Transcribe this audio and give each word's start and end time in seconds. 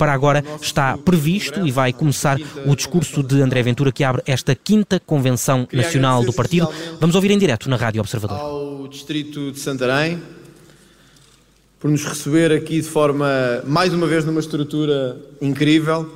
para 0.00 0.14
agora 0.14 0.42
está 0.62 0.96
previsto 0.96 1.66
e 1.66 1.70
vai 1.70 1.92
começar 1.92 2.40
o 2.64 2.74
discurso 2.74 3.22
de 3.22 3.42
André 3.42 3.62
Ventura 3.62 3.92
que 3.92 4.02
abre 4.02 4.22
esta 4.24 4.54
quinta 4.54 4.98
Convenção 4.98 5.68
Nacional 5.70 6.24
do 6.24 6.32
Partido. 6.32 6.70
Vamos 6.98 7.14
ouvir 7.14 7.30
em 7.32 7.38
direto 7.38 7.68
na 7.68 7.76
Rádio 7.76 8.00
Observador. 8.00 8.38
Ao 8.38 8.88
Distrito 8.88 9.52
de 9.52 9.60
Santarém, 9.60 10.18
por 11.78 11.90
nos 11.90 12.02
receber 12.02 12.50
aqui 12.50 12.80
de 12.80 12.88
forma, 12.88 13.28
mais 13.66 13.92
uma 13.92 14.06
vez, 14.06 14.24
numa 14.24 14.40
estrutura 14.40 15.20
incrível, 15.38 16.10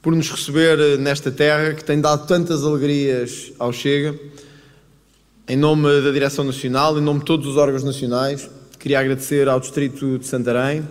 por 0.00 0.16
nos 0.16 0.30
receber 0.30 0.98
nesta 0.98 1.30
terra 1.30 1.74
que 1.74 1.84
tem 1.84 2.00
dado 2.00 2.26
tantas 2.26 2.64
alegrias 2.64 3.52
ao 3.58 3.70
Chega. 3.70 4.18
Em 5.46 5.58
nome 5.58 6.00
da 6.00 6.10
Direção 6.10 6.42
Nacional, 6.42 6.98
em 6.98 7.02
nome 7.02 7.20
de 7.20 7.26
todos 7.26 7.46
os 7.46 7.58
órgãos 7.58 7.84
nacionais, 7.84 8.48
queria 8.78 8.98
agradecer 8.98 9.46
ao 9.46 9.60
Distrito 9.60 10.18
de 10.18 10.26
Santarém, 10.26 10.82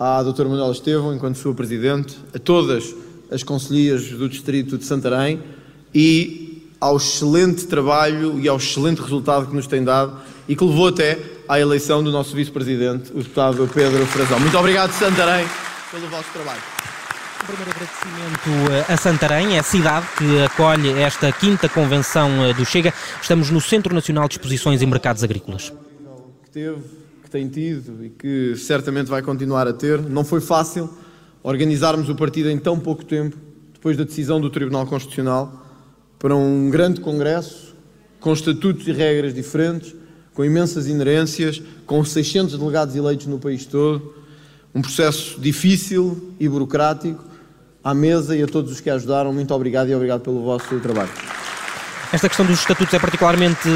à 0.00 0.22
Dra. 0.22 0.44
Manuela 0.48 0.72
Estevão, 0.72 1.14
enquanto 1.14 1.36
sua 1.36 1.52
Presidente, 1.54 2.16
a 2.34 2.38
todas 2.38 2.94
as 3.30 3.42
conselhias 3.42 4.08
do 4.08 4.28
Distrito 4.28 4.78
de 4.78 4.84
Santarém 4.86 5.40
e 5.94 6.72
ao 6.80 6.96
excelente 6.96 7.66
trabalho 7.66 8.40
e 8.40 8.48
ao 8.48 8.56
excelente 8.56 9.02
resultado 9.02 9.46
que 9.46 9.54
nos 9.54 9.66
tem 9.66 9.84
dado 9.84 10.16
e 10.48 10.56
que 10.56 10.64
levou 10.64 10.88
até 10.88 11.18
à 11.46 11.60
eleição 11.60 12.02
do 12.02 12.10
nosso 12.10 12.34
Vice-Presidente, 12.34 13.12
o 13.12 13.18
deputado 13.18 13.68
Pedro 13.72 14.06
Frazão. 14.06 14.40
Muito 14.40 14.56
obrigado, 14.56 14.90
Santarém, 14.92 15.46
pelo 15.90 16.08
vosso 16.08 16.30
trabalho. 16.32 16.62
Um 17.42 17.46
primeiro 17.46 17.70
agradecimento 17.70 18.92
a 18.92 18.96
Santarém, 18.96 19.56
é 19.56 19.58
a 19.58 19.62
cidade 19.62 20.06
que 20.16 20.42
acolhe 20.42 20.90
esta 20.98 21.30
quinta 21.32 21.68
convenção 21.68 22.30
do 22.56 22.64
Chega. 22.64 22.94
Estamos 23.20 23.50
no 23.50 23.60
Centro 23.60 23.94
Nacional 23.94 24.28
de 24.28 24.34
Exposições 24.34 24.80
e 24.80 24.86
Mercados 24.86 25.22
Agrícolas. 25.22 25.72
Que 26.44 26.50
teve, 26.50 26.76
que 27.30 27.38
tem 27.38 27.48
tido 27.48 28.04
e 28.04 28.10
que 28.10 28.56
certamente 28.56 29.06
vai 29.06 29.22
continuar 29.22 29.68
a 29.68 29.72
ter. 29.72 30.02
Não 30.02 30.24
foi 30.24 30.40
fácil 30.40 30.90
organizarmos 31.42 32.08
o 32.08 32.14
partido 32.16 32.50
em 32.50 32.58
tão 32.58 32.78
pouco 32.78 33.04
tempo, 33.04 33.36
depois 33.72 33.96
da 33.96 34.02
decisão 34.02 34.40
do 34.40 34.50
Tribunal 34.50 34.84
Constitucional, 34.86 35.64
para 36.18 36.34
um 36.34 36.68
grande 36.68 37.00
congresso, 37.00 37.74
com 38.18 38.32
estatutos 38.32 38.86
e 38.88 38.92
regras 38.92 39.32
diferentes, 39.32 39.94
com 40.34 40.44
imensas 40.44 40.88
inerências, 40.88 41.62
com 41.86 42.04
600 42.04 42.58
delegados 42.58 42.96
eleitos 42.96 43.26
no 43.26 43.38
país 43.38 43.64
todo. 43.64 44.14
Um 44.74 44.82
processo 44.82 45.40
difícil 45.40 46.34
e 46.38 46.48
burocrático, 46.48 47.24
à 47.82 47.94
mesa 47.94 48.36
e 48.36 48.42
a 48.42 48.46
todos 48.46 48.72
os 48.72 48.80
que 48.80 48.90
ajudaram. 48.90 49.32
Muito 49.32 49.54
obrigado 49.54 49.88
e 49.88 49.94
obrigado 49.94 50.20
pelo 50.20 50.42
vosso 50.42 50.78
trabalho. 50.80 51.39
Esta 52.12 52.28
questão 52.28 52.44
dos 52.44 52.58
estatutos 52.58 52.92
é 52.92 52.98
particularmente 52.98 53.68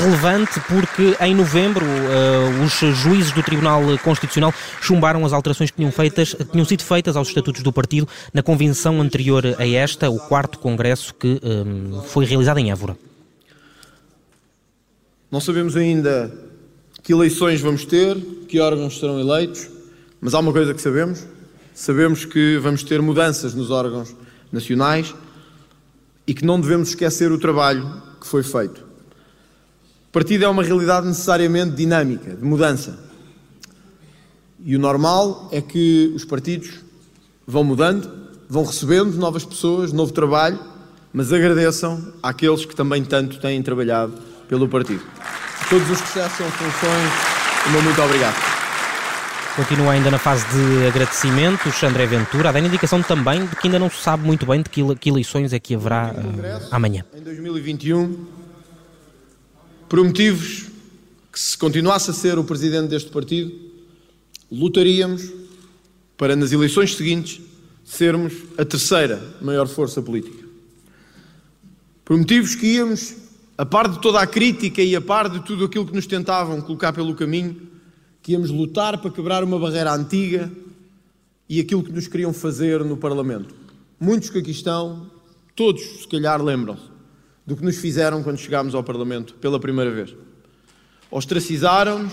relevante 0.00 0.58
porque 0.68 1.14
em 1.20 1.34
novembro 1.34 1.84
uh, 1.84 2.64
os 2.64 2.72
juízes 2.96 3.32
do 3.32 3.42
Tribunal 3.42 3.82
Constitucional 4.02 4.52
chumbaram 4.80 5.24
as 5.26 5.32
alterações 5.32 5.70
que 5.70 5.76
tinham, 5.76 5.92
feitas, 5.92 6.34
tinham 6.50 6.64
sido 6.64 6.82
feitas 6.82 7.16
aos 7.16 7.28
estatutos 7.28 7.62
do 7.62 7.72
partido 7.72 8.08
na 8.32 8.42
convenção 8.42 9.00
anterior 9.00 9.44
a 9.58 9.66
esta, 9.66 10.08
o 10.08 10.18
quarto 10.18 10.58
congresso 10.58 11.12
que 11.14 11.38
um, 11.42 11.98
eh, 11.98 12.08
foi 12.08 12.24
realizado 12.24 12.58
em 12.58 12.70
Évora. 12.70 12.96
Não 15.30 15.40
sabemos 15.40 15.76
ainda 15.76 16.32
que 17.02 17.12
eleições 17.12 17.60
vamos 17.60 17.84
ter, 17.84 18.16
que 18.48 18.58
órgãos 18.58 18.98
serão 18.98 19.20
eleitos, 19.20 19.68
mas 20.20 20.32
há 20.32 20.38
uma 20.38 20.52
coisa 20.52 20.72
que 20.72 20.80
sabemos, 20.80 21.26
Sabemos 21.74 22.26
que 22.26 22.58
vamos 22.58 22.82
ter 22.82 23.00
mudanças 23.00 23.54
nos 23.54 23.70
órgãos 23.70 24.14
nacionais 24.52 25.14
e 26.26 26.34
que 26.34 26.44
não 26.44 26.60
devemos 26.60 26.90
esquecer 26.90 27.32
o 27.32 27.38
trabalho 27.38 28.02
que 28.20 28.26
foi 28.26 28.42
feito. 28.42 28.84
O 30.08 30.12
partido 30.12 30.44
é 30.44 30.48
uma 30.48 30.62
realidade 30.62 31.06
necessariamente 31.06 31.74
dinâmica, 31.74 32.34
de 32.34 32.44
mudança. 32.44 32.98
E 34.64 34.76
o 34.76 34.78
normal 34.78 35.48
é 35.50 35.60
que 35.60 36.12
os 36.14 36.24
partidos 36.24 36.80
vão 37.46 37.64
mudando, 37.64 38.10
vão 38.48 38.64
recebendo 38.64 39.16
novas 39.16 39.44
pessoas, 39.44 39.92
novo 39.92 40.12
trabalho, 40.12 40.58
mas 41.12 41.32
agradeçam 41.32 42.12
àqueles 42.22 42.64
que 42.64 42.76
também 42.76 43.04
tanto 43.04 43.40
têm 43.40 43.62
trabalhado 43.62 44.14
pelo 44.48 44.68
partido. 44.68 45.02
A 45.60 45.64
todos 45.64 45.90
os 45.90 46.00
que 46.00 46.08
cessam 46.08 46.46
funções, 46.50 47.66
o 47.66 47.70
meu 47.70 47.82
muito 47.82 48.02
obrigado. 48.02 48.51
Continua 49.54 49.92
ainda 49.92 50.10
na 50.10 50.18
fase 50.18 50.46
de 50.46 50.86
agradecimentos, 50.86 51.82
André 51.82 52.06
Ventura. 52.06 52.50
Há 52.50 52.58
indicação 52.58 53.02
também 53.02 53.44
de 53.44 53.54
que 53.54 53.66
ainda 53.66 53.78
não 53.78 53.90
se 53.90 54.02
sabe 54.02 54.24
muito 54.24 54.46
bem 54.46 54.62
de 54.62 54.70
que, 54.70 54.82
que 54.96 55.10
eleições 55.10 55.52
é 55.52 55.60
que 55.60 55.74
haverá 55.74 56.10
uh, 56.10 56.68
amanhã. 56.70 57.04
Em 57.14 57.20
2021, 57.20 58.24
por 59.90 60.02
motivos 60.02 60.68
que 61.30 61.38
se 61.38 61.58
continuasse 61.58 62.10
a 62.10 62.14
ser 62.14 62.38
o 62.38 62.44
presidente 62.44 62.88
deste 62.88 63.10
partido, 63.10 63.52
lutaríamos 64.50 65.30
para 66.16 66.34
nas 66.34 66.50
eleições 66.50 66.96
seguintes 66.96 67.38
sermos 67.84 68.32
a 68.56 68.64
terceira 68.64 69.22
maior 69.42 69.68
força 69.68 70.00
política. 70.00 70.48
Por 72.06 72.16
motivos 72.16 72.54
que 72.54 72.66
íamos, 72.68 73.16
a 73.58 73.66
par 73.66 73.86
de 73.86 74.00
toda 74.00 74.18
a 74.18 74.26
crítica 74.26 74.80
e 74.80 74.96
a 74.96 75.00
par 75.00 75.28
de 75.28 75.40
tudo 75.40 75.66
aquilo 75.66 75.84
que 75.84 75.94
nos 75.94 76.06
tentavam 76.06 76.58
colocar 76.62 76.94
pelo 76.94 77.14
caminho, 77.14 77.71
que 78.22 78.32
íamos 78.32 78.50
lutar 78.50 78.98
para 78.98 79.10
quebrar 79.10 79.42
uma 79.42 79.58
barreira 79.58 79.92
antiga 79.92 80.50
e 81.48 81.60
aquilo 81.60 81.82
que 81.82 81.92
nos 81.92 82.06
queriam 82.06 82.32
fazer 82.32 82.84
no 82.84 82.96
Parlamento. 82.96 83.54
Muitos 83.98 84.30
que 84.30 84.38
aqui 84.38 84.52
estão, 84.52 85.10
todos 85.56 85.82
se 85.82 86.08
calhar 86.08 86.42
lembram-se 86.42 86.90
do 87.44 87.56
que 87.56 87.64
nos 87.64 87.76
fizeram 87.76 88.22
quando 88.22 88.38
chegámos 88.38 88.74
ao 88.74 88.84
Parlamento 88.84 89.34
pela 89.34 89.58
primeira 89.58 89.90
vez. 89.90 90.14
Ostracizaram-nos. 91.10 92.12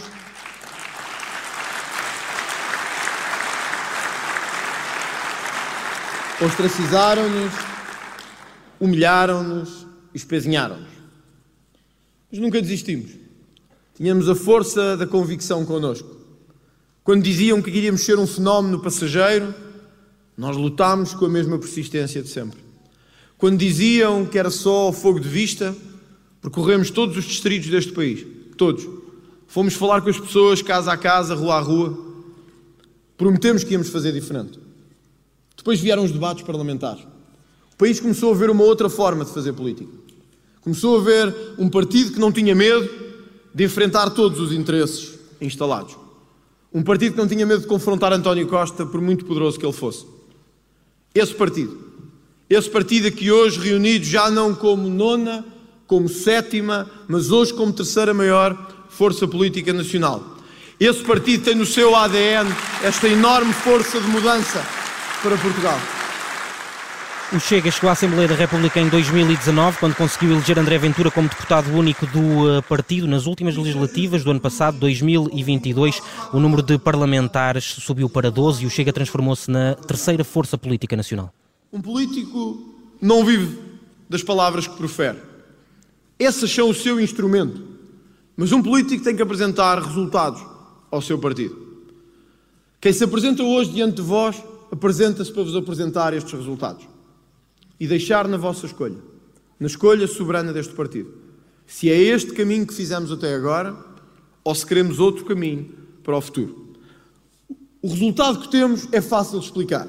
Ostracizaram-nos, 6.41 7.53
humilharam-nos, 8.80 9.86
espezinharam-nos. 10.14 10.88
Mas 12.31 12.40
nunca 12.40 12.62
desistimos. 12.62 13.28
Tínhamos 14.00 14.30
a 14.30 14.34
força 14.34 14.96
da 14.96 15.06
convicção 15.06 15.66
connosco. 15.66 16.16
Quando 17.04 17.22
diziam 17.22 17.62
que 17.62 17.70
queríamos 17.70 18.06
ser 18.06 18.18
um 18.18 18.26
fenómeno 18.26 18.80
passageiro, 18.80 19.54
nós 20.38 20.56
lutámos 20.56 21.14
com 21.14 21.26
a 21.26 21.30
mesma 21.30 21.60
persistência 21.60 22.24
de 22.24 22.30
sempre. 22.30 22.58
Quando 23.38 23.58
diziam 23.58 24.26
que 24.26 24.40
era 24.40 24.50
só 24.50 24.94
fogo 24.94 25.20
de 25.20 25.28
vista, 25.28 25.76
percorremos 26.42 26.90
todos 26.90 27.18
os 27.18 27.26
distritos 27.26 27.70
deste 27.70 27.92
país, 27.92 28.26
todos. 28.56 28.88
Fomos 29.48 29.74
falar 29.74 30.00
com 30.00 30.09
as 30.09 30.18
pessoas, 30.18 30.62
casa 30.62 30.94
a 30.94 30.98
casa, 30.98 31.36
rua 31.36 31.56
a 31.56 31.59
rua. 31.59 32.00
Prometemos 33.18 33.66
que 33.66 33.74
íamos 33.74 33.90
fazer 33.90 34.14
diferente. 34.14 34.58
Depois 35.58 35.82
vieram 35.82 36.06
os 36.06 36.12
debates 36.12 36.46
parlamentares. 36.46 37.04
O 37.74 37.76
país 37.78 38.00
começou 38.00 38.32
a 38.32 38.38
ver 38.38 38.50
uma 38.50 38.64
outra 38.64 38.88
forma 38.90 39.26
de 39.26 39.34
fazer 39.34 39.52
política. 39.52 39.92
Começou 40.62 41.00
a 41.00 41.04
ver 41.04 41.36
um 41.58 41.68
partido 41.68 42.14
que 42.14 42.20
não 42.20 42.32
tinha 42.32 42.56
medo, 42.56 42.99
de 43.54 43.64
enfrentar 43.64 44.10
todos 44.12 44.40
os 44.40 44.52
interesses 44.52 45.18
instalados. 45.42 45.98
Um 46.74 46.84
partido 46.84 47.14
que 47.14 47.18
não 47.18 47.28
tinha 47.28 47.46
medo 47.46 47.62
de 47.62 47.68
confrontar 47.68 48.14
António 48.14 48.48
Costa, 48.48 48.86
por 48.86 49.02
muito 49.02 49.26
poderoso 49.26 49.60
que 49.60 49.66
ele 49.66 49.74
fosse. 49.74 50.06
Esse 51.14 51.34
partido. 51.34 51.78
Esse 52.50 52.70
partido 52.70 53.08
aqui 53.08 53.32
hoje 53.32 53.59
reunido 53.59 54.06
já 54.06 54.30
não 54.30 54.54
como 54.54 54.88
nona, 54.90 55.46
como 55.88 56.08
sétima, 56.08 56.90
mas 57.08 57.32
hoje 57.32 57.54
como 57.54 57.74
terceira 57.74 58.14
maior 58.14 58.88
força 58.90 59.28
política 59.28 59.74
nacional. 59.74 60.38
Esse 60.80 61.04
partido 61.04 61.44
tem 61.44 61.56
no 61.56 61.66
seu 61.66 61.96
ADN 61.96 62.50
esta 62.84 63.08
enorme 63.08 63.52
força 63.54 64.00
de 64.00 64.08
mudança 64.08 64.66
para 65.22 65.38
Portugal. 65.38 65.80
O 67.31 67.40
Chega 67.40 67.69
chegou 67.69 67.91
à 67.91 67.94
Assembleia 67.94 68.28
da 68.28 68.34
República 68.34 68.79
em 68.79 68.90
2019, 68.90 69.78
quando 69.78 69.95
conseguiu 69.95 70.31
eleger 70.31 70.57
André 70.57 70.79
Ventura 70.79 71.12
como 71.12 71.29
deputado 71.29 71.72
único 71.72 72.07
do 72.07 72.57
eh, 72.57 72.62
partido. 72.63 73.06
Nas 73.06 73.28
últimas 73.28 73.56
legislativas 73.56 74.23
do 74.23 74.31
ano 74.31 74.40
passado, 74.40 74.79
2022, 74.79 76.01
o 76.34 76.40
número 76.40 76.63
de 76.63 76.79
parlamentares 76.79 77.66
subiu 77.66 78.09
para 78.09 78.31
12 78.31 78.63
e 78.63 78.66
o 78.66 78.69
Chega 78.72 78.91
transformou-se 78.91 79.51
na 79.51 79.75
terceira 79.75 80.23
força 80.23 80.57
política 80.57 80.95
nacional. 80.97 81.31
Um 81.72 81.79
político 81.79 82.64
não 82.99 83.23
vive 83.23 83.59
das 84.09 84.23
palavras 84.23 84.66
que 84.66 84.75
profere. 84.75 85.20
Essas 86.17 86.49
são 86.49 86.67
o 86.67 86.73
seu 86.73 86.99
instrumento. 86.99 87.61
Mas 88.35 88.52
um 88.52 88.64
político 88.64 89.03
tem 89.03 89.16
que 89.16 89.22
apresentar 89.22 89.79
resultados 89.79 90.43
ao 90.90 90.99
seu 90.99 91.20
partido. 91.20 91.55
Quem 92.82 92.91
se 92.91 93.03
apresenta 93.03 93.43
hoje 93.43 93.70
diante 93.70 93.97
de 93.97 94.02
vós, 94.02 94.35
apresenta-se 94.72 95.32
para 95.32 95.43
vos 95.43 95.55
apresentar 95.55 96.11
estes 96.16 96.34
resultados 96.34 96.87
e 97.79 97.87
deixar 97.87 98.28
na 98.28 98.37
vossa 98.37 98.66
escolha, 98.66 98.97
na 99.59 99.67
escolha 99.67 100.08
soberana 100.08 100.52
deste 100.52 100.73
partido, 100.73 101.14
se 101.66 101.90
é 101.90 101.97
este 101.97 102.34
caminho 102.34 102.66
que 102.66 102.73
fizemos 102.73 103.11
até 103.11 103.34
agora 103.34 103.76
ou 104.43 104.53
se 104.55 104.66
queremos 104.66 104.99
outro 104.99 105.26
caminho 105.26 105.70
para 106.03 106.17
o 106.17 106.22
futuro. 106.22 106.73
O 107.81 107.90
resultado 107.90 108.40
que 108.40 108.49
temos 108.49 108.87
é 108.91 108.99
fácil 108.99 109.40
de 109.40 109.46
explicar. 109.46 109.87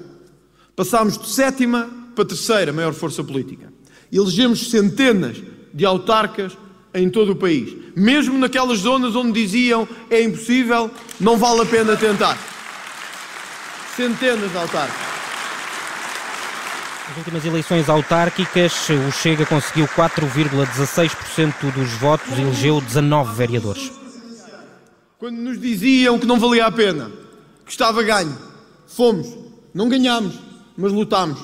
Passámos 0.76 1.18
de 1.18 1.28
sétima 1.28 1.90
para 2.14 2.24
terceira 2.24 2.72
maior 2.72 2.92
força 2.92 3.24
política. 3.24 3.72
Elegemos 4.12 4.70
centenas 4.70 5.36
de 5.72 5.84
autarcas 5.84 6.56
em 6.92 7.08
todo 7.08 7.32
o 7.32 7.36
país, 7.36 7.74
mesmo 7.94 8.36
naquelas 8.38 8.80
zonas 8.80 9.14
onde 9.14 9.32
diziam 9.32 9.88
é 10.10 10.22
impossível, 10.22 10.90
não 11.20 11.38
vale 11.38 11.62
a 11.62 11.66
pena 11.66 11.96
tentar. 11.96 12.36
Centenas 13.96 14.50
de 14.50 14.56
autarcas. 14.58 15.19
Nas 17.10 17.18
últimas 17.18 17.44
eleições 17.44 17.88
autárquicas, 17.88 18.88
o 18.88 19.10
Chega 19.10 19.44
conseguiu 19.44 19.88
4,16% 19.88 21.72
dos 21.74 21.90
votos 21.94 22.38
e 22.38 22.40
elegeu 22.40 22.80
19 22.80 23.34
vereadores. 23.34 23.90
Quando 25.18 25.36
nos 25.38 25.60
diziam 25.60 26.20
que 26.20 26.26
não 26.26 26.38
valia 26.38 26.66
a 26.66 26.70
pena, 26.70 27.10
que 27.66 27.72
estava 27.72 28.00
ganho, 28.04 28.38
fomos, 28.86 29.26
não 29.74 29.88
ganhámos, 29.88 30.36
mas 30.78 30.92
lutámos. 30.92 31.40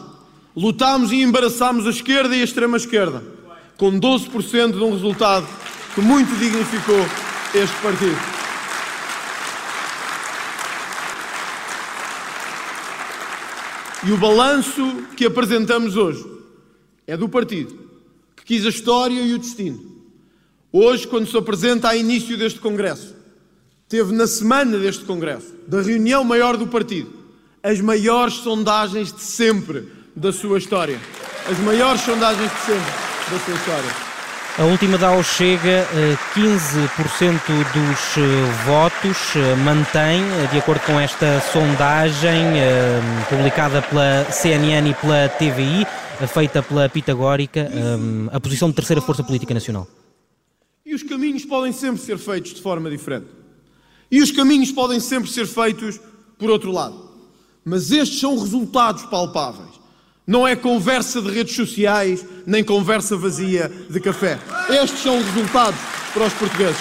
Lutámos 0.55 1.11
e 1.11 1.21
embaraçámos 1.21 1.85
a 1.85 1.91
esquerda 1.91 2.37
e 2.37 2.43
a 2.43 2.45
extrema-esquerda, 2.45 3.25
com 3.77 3.99
12% 3.99 4.71
de 4.71 4.85
um 4.85 4.93
resultado 4.93 5.49
que 5.97 6.01
muito 6.01 6.33
dignificou 6.39 7.05
este 7.53 7.77
partido. 7.83 8.36
E 14.05 14.13
o 14.13 14.19
balanço 14.19 15.05
que 15.17 15.25
apresentamos 15.25 15.97
hoje 15.97 16.25
é 17.07 17.17
do 17.17 17.29
partido 17.29 17.87
que 18.37 18.45
quis 18.45 18.67
a 18.67 18.69
história 18.69 19.21
e 19.21 19.33
o 19.33 19.39
destino. 19.39 19.97
Hoje, 20.71 21.07
quando 21.07 21.27
se 21.27 21.37
apresenta 21.37 21.89
a 21.89 21.97
início 21.97 22.37
deste 22.37 22.61
Congresso, 22.61 23.15
teve 23.89 24.13
na 24.13 24.27
semana 24.27 24.79
deste 24.79 25.05
Congresso, 25.05 25.55
da 25.67 25.81
reunião 25.81 26.23
maior 26.23 26.57
do 26.57 26.67
partido, 26.67 27.11
as 27.63 27.81
maiores 27.81 28.35
sondagens 28.35 29.13
de 29.13 29.23
sempre 29.23 29.89
da 30.15 30.33
sua 30.33 30.59
história. 30.59 31.01
As 31.51 31.59
maiores 31.61 32.03
sondagens 32.03 32.51
de 32.51 32.59
sempre 32.61 32.93
da 33.31 33.39
sua 33.45 33.55
história. 33.55 34.06
A 34.59 34.65
última 34.65 34.97
dá 34.97 35.09
ao 35.09 35.23
Chega 35.23 35.87
15% 36.35 37.41
dos 37.75 38.17
eh, 38.17 38.65
votos, 38.65 39.37
eh, 39.37 39.55
mantém, 39.57 40.23
eh, 40.23 40.49
de 40.51 40.59
acordo 40.59 40.81
com 40.87 40.99
esta 40.99 41.43
sondagem 41.53 42.43
publicada 43.29 43.83
pela 43.83 44.25
CNN 44.33 44.89
e 44.89 44.95
pela 44.95 45.29
TVI, 45.29 45.87
feita 46.33 46.63
pela 46.63 46.89
Pitagórica, 46.89 47.71
a 48.33 48.41
posição 48.41 48.71
de 48.71 48.77
terceira 48.77 49.03
força 49.03 49.23
política 49.23 49.53
nacional. 49.53 49.87
E 50.87 50.95
os 50.95 51.03
caminhos 51.03 51.45
podem 51.45 51.71
sempre 51.71 52.01
ser 52.01 52.17
feitos 52.17 52.55
de 52.55 52.63
forma 52.63 52.89
diferente. 52.89 53.27
E 54.11 54.23
os 54.23 54.31
caminhos 54.31 54.73
podem 54.73 55.01
sempre 55.01 55.31
ser 55.31 55.47
feitos 55.47 56.01
por 56.39 56.49
outro 56.49 56.73
lado. 56.73 57.11
Mas 57.63 57.91
estes 57.91 58.21
são 58.21 58.39
resultados 58.39 59.03
palpáveis. 59.03 59.86
Não 60.27 60.47
é 60.47 60.57
conversa 60.57 61.23
de 61.23 61.31
redes 61.31 61.55
sociais, 61.55 62.27
nem 62.45 62.65
conversa 62.65 63.17
vazia 63.17 63.71
de 63.89 64.01
café. 64.01 64.41
Estes 64.69 65.01
são 65.01 65.19
os 65.19 65.25
resultados 65.27 65.79
para 66.13 66.25
os 66.25 66.33
portugueses. 66.33 66.81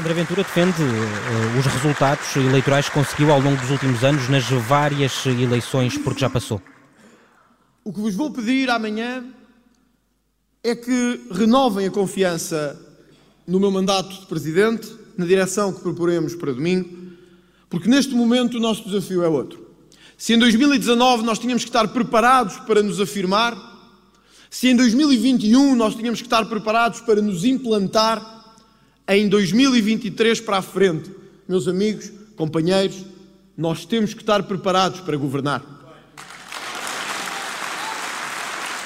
André 0.00 0.14
Ventura 0.14 0.42
defende 0.42 0.82
uh, 0.82 1.58
os 1.58 1.66
resultados 1.66 2.34
eleitorais 2.36 2.88
que 2.88 2.94
conseguiu 2.94 3.30
ao 3.30 3.38
longo 3.38 3.60
dos 3.60 3.70
últimos 3.70 4.02
anos 4.02 4.28
nas 4.30 4.48
várias 4.48 5.26
eleições 5.26 5.98
porque 5.98 6.20
já 6.20 6.30
passou. 6.30 6.62
O 7.84 7.92
que 7.92 8.00
vos 8.00 8.14
vou 8.14 8.32
pedir 8.32 8.70
amanhã 8.70 9.22
é 10.64 10.74
que 10.74 11.20
renovem 11.30 11.86
a 11.86 11.90
confiança 11.90 12.80
no 13.46 13.60
meu 13.60 13.70
mandato 13.70 14.20
de 14.20 14.26
presidente, 14.26 14.90
na 15.18 15.26
direção 15.26 15.70
que 15.70 15.80
proporemos 15.80 16.34
para 16.34 16.52
domingo, 16.52 16.88
porque 17.68 17.88
neste 17.88 18.14
momento 18.14 18.56
o 18.56 18.60
nosso 18.60 18.88
desafio 18.88 19.22
é 19.22 19.28
outro. 19.28 19.61
Se 20.22 20.34
em 20.34 20.38
2019 20.38 21.24
nós 21.24 21.40
tínhamos 21.40 21.64
que 21.64 21.68
estar 21.68 21.88
preparados 21.88 22.56
para 22.58 22.80
nos 22.80 23.00
afirmar, 23.00 23.56
se 24.48 24.68
em 24.68 24.76
2021 24.76 25.74
nós 25.74 25.96
tínhamos 25.96 26.20
que 26.20 26.28
estar 26.28 26.44
preparados 26.44 27.00
para 27.00 27.20
nos 27.20 27.44
implantar, 27.44 28.22
em 29.08 29.28
2023 29.28 30.40
para 30.42 30.58
a 30.58 30.62
frente, 30.62 31.10
meus 31.48 31.66
amigos, 31.66 32.12
companheiros, 32.36 33.04
nós 33.58 33.84
temos 33.84 34.14
que 34.14 34.20
estar 34.20 34.44
preparados 34.44 35.00
para 35.00 35.16
governar. 35.16 35.60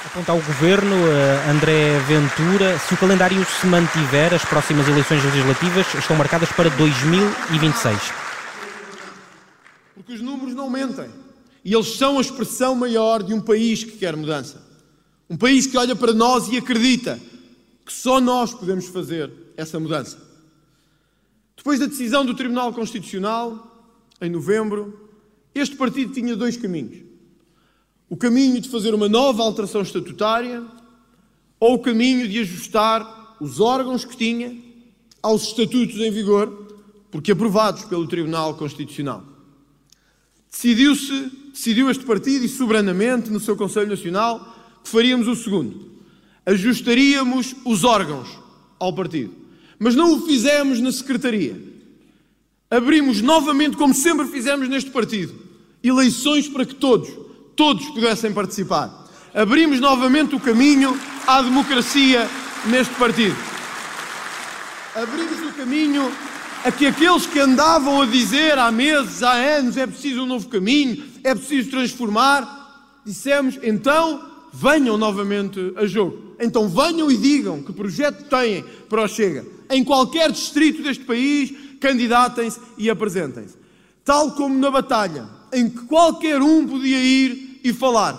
Aponta 0.06 0.32
ao 0.32 0.40
governo, 0.40 0.96
eh, 1.06 1.50
André 1.50 1.98
Ventura, 2.08 2.78
se 2.78 2.94
o 2.94 2.96
calendário 2.96 3.44
se 3.44 3.66
mantiver, 3.66 4.32
as 4.32 4.44
próximas 4.46 4.88
eleições 4.88 5.22
legislativas 5.22 5.86
estão 5.96 6.16
marcadas 6.16 6.50
para 6.52 6.70
2026. 6.70 8.00
Porque 9.94 10.14
os 10.14 10.22
números 10.22 10.54
não 10.54 10.70
mentem. 10.70 11.25
E 11.66 11.74
eles 11.74 11.96
são 11.96 12.16
a 12.16 12.20
expressão 12.20 12.76
maior 12.76 13.24
de 13.24 13.34
um 13.34 13.40
país 13.40 13.82
que 13.82 13.98
quer 13.98 14.16
mudança. 14.16 14.64
Um 15.28 15.36
país 15.36 15.66
que 15.66 15.76
olha 15.76 15.96
para 15.96 16.12
nós 16.12 16.46
e 16.46 16.56
acredita 16.56 17.20
que 17.84 17.92
só 17.92 18.20
nós 18.20 18.54
podemos 18.54 18.86
fazer 18.86 19.32
essa 19.56 19.80
mudança. 19.80 20.16
Depois 21.56 21.80
da 21.80 21.86
decisão 21.86 22.24
do 22.24 22.36
Tribunal 22.36 22.72
Constitucional, 22.72 23.98
em 24.20 24.30
novembro, 24.30 25.10
este 25.52 25.74
partido 25.74 26.12
tinha 26.12 26.36
dois 26.36 26.56
caminhos. 26.56 26.98
O 28.08 28.16
caminho 28.16 28.60
de 28.60 28.68
fazer 28.68 28.94
uma 28.94 29.08
nova 29.08 29.42
alteração 29.42 29.82
estatutária 29.82 30.64
ou 31.58 31.74
o 31.74 31.78
caminho 31.80 32.28
de 32.28 32.38
ajustar 32.38 33.38
os 33.40 33.58
órgãos 33.58 34.04
que 34.04 34.16
tinha 34.16 34.56
aos 35.20 35.48
estatutos 35.48 35.96
em 35.96 36.12
vigor, 36.12 36.46
porque 37.10 37.32
aprovados 37.32 37.84
pelo 37.86 38.06
Tribunal 38.06 38.54
Constitucional. 38.54 39.24
Decidiu-se 40.48 41.44
decidiu 41.56 41.90
este 41.90 42.04
partido 42.04 42.44
e 42.44 42.48
soberanamente 42.50 43.30
no 43.30 43.40
seu 43.40 43.56
Conselho 43.56 43.88
Nacional 43.88 44.54
que 44.84 44.90
faríamos 44.90 45.26
o 45.26 45.34
segundo. 45.34 45.90
Ajustaríamos 46.44 47.56
os 47.64 47.82
órgãos 47.82 48.28
ao 48.78 48.94
partido. 48.94 49.32
Mas 49.78 49.94
não 49.94 50.12
o 50.12 50.26
fizemos 50.26 50.80
na 50.80 50.92
Secretaria. 50.92 51.58
Abrimos 52.70 53.22
novamente, 53.22 53.76
como 53.76 53.94
sempre 53.94 54.26
fizemos 54.26 54.68
neste 54.68 54.90
partido, 54.90 55.34
eleições 55.82 56.46
para 56.46 56.66
que 56.66 56.74
todos, 56.74 57.08
todos 57.56 57.86
pudessem 57.86 58.34
participar. 58.34 59.06
Abrimos 59.34 59.80
novamente 59.80 60.34
o 60.36 60.40
caminho 60.40 60.98
à 61.26 61.40
democracia 61.40 62.28
neste 62.66 62.94
partido. 62.96 63.36
Abrimos 64.94 65.40
o 65.40 65.52
caminho 65.54 66.12
a 66.66 66.72
que 66.72 66.84
aqueles 66.84 67.26
que 67.26 67.38
andavam 67.38 68.02
a 68.02 68.06
dizer 68.06 68.58
há 68.58 68.72
meses, 68.72 69.22
há 69.22 69.34
anos, 69.34 69.76
é 69.76 69.86
preciso 69.86 70.24
um 70.24 70.26
novo 70.26 70.48
caminho, 70.48 71.00
é 71.22 71.32
preciso 71.32 71.70
transformar, 71.70 72.98
dissemos, 73.06 73.56
então 73.62 74.20
venham 74.52 74.98
novamente 74.98 75.60
a 75.76 75.86
jogo. 75.86 76.34
Então 76.40 76.68
venham 76.68 77.08
e 77.08 77.16
digam 77.16 77.62
que 77.62 77.72
projeto 77.72 78.24
têm 78.24 78.64
para 78.88 79.04
o 79.04 79.06
Chega. 79.06 79.46
Em 79.70 79.84
qualquer 79.84 80.32
distrito 80.32 80.82
deste 80.82 81.04
país, 81.04 81.54
candidatem-se 81.78 82.58
e 82.76 82.90
apresentem-se. 82.90 83.54
Tal 84.04 84.32
como 84.32 84.58
na 84.58 84.68
batalha, 84.68 85.28
em 85.52 85.70
que 85.70 85.84
qualquer 85.84 86.42
um 86.42 86.66
podia 86.66 86.98
ir 86.98 87.60
e 87.62 87.72
falar. 87.72 88.18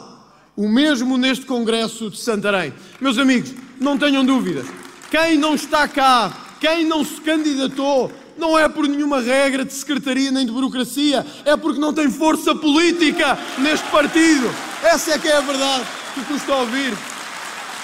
O 0.56 0.70
mesmo 0.70 1.18
neste 1.18 1.46
Congresso 1.46 2.10
de 2.10 2.18
Santarém. 2.18 2.74
Meus 3.02 3.18
amigos, 3.18 3.54
não 3.78 3.98
tenham 3.98 4.24
dúvidas. 4.24 4.68
Quem 5.12 5.38
não 5.38 5.54
está 5.54 5.86
cá, 5.86 6.56
quem 6.62 6.86
não 6.86 7.04
se 7.04 7.20
candidatou, 7.20 8.10
não 8.38 8.58
é 8.58 8.68
por 8.70 8.88
nenhuma 8.88 9.22
regra 9.22 9.66
de 9.66 9.74
secretaria 9.74 10.32
nem 10.32 10.46
de 10.46 10.52
burocracia, 10.52 11.26
é 11.46 11.56
porque 11.58 11.80
não 11.80 11.94
tem 11.94 12.10
força 12.10 12.56
política 12.56 13.38
neste 13.58 13.88
partido. 13.88 14.50
Essa 14.84 15.14
é 15.14 15.18
que 15.18 15.28
é 15.28 15.38
a 15.38 15.42
verdade 15.42 15.84
que 16.14 16.22
custa 16.22 16.54
ouvir. 16.54 16.94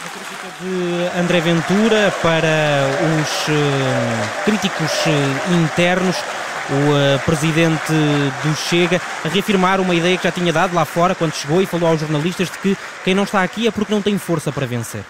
A 0.05 0.09
crítica 0.09 0.47
de 0.61 1.19
André 1.19 1.39
Ventura 1.39 2.13
para 2.21 2.85
os 3.21 3.47
uh, 3.47 4.43
críticos 4.43 4.91
uh, 5.05 5.53
internos, 5.63 6.17
o 6.69 7.15
uh, 7.15 7.19
presidente 7.25 7.91
do 8.43 8.55
Chega, 8.55 9.01
a 9.23 9.27
reafirmar 9.29 9.79
uma 9.79 9.95
ideia 9.95 10.17
que 10.17 10.23
já 10.23 10.31
tinha 10.31 10.51
dado 10.51 10.75
lá 10.75 10.83
fora 10.85 11.15
quando 11.15 11.33
chegou 11.33 11.61
e 11.61 11.65
falou 11.65 11.89
aos 11.89 11.99
jornalistas 11.99 12.49
de 12.49 12.57
que 12.57 12.77
quem 13.03 13.15
não 13.15 13.23
está 13.23 13.43
aqui 13.43 13.67
é 13.67 13.71
porque 13.71 13.93
não 13.93 14.01
tem 14.01 14.17
força 14.17 14.51
para 14.51 14.65
vencer 14.65 15.03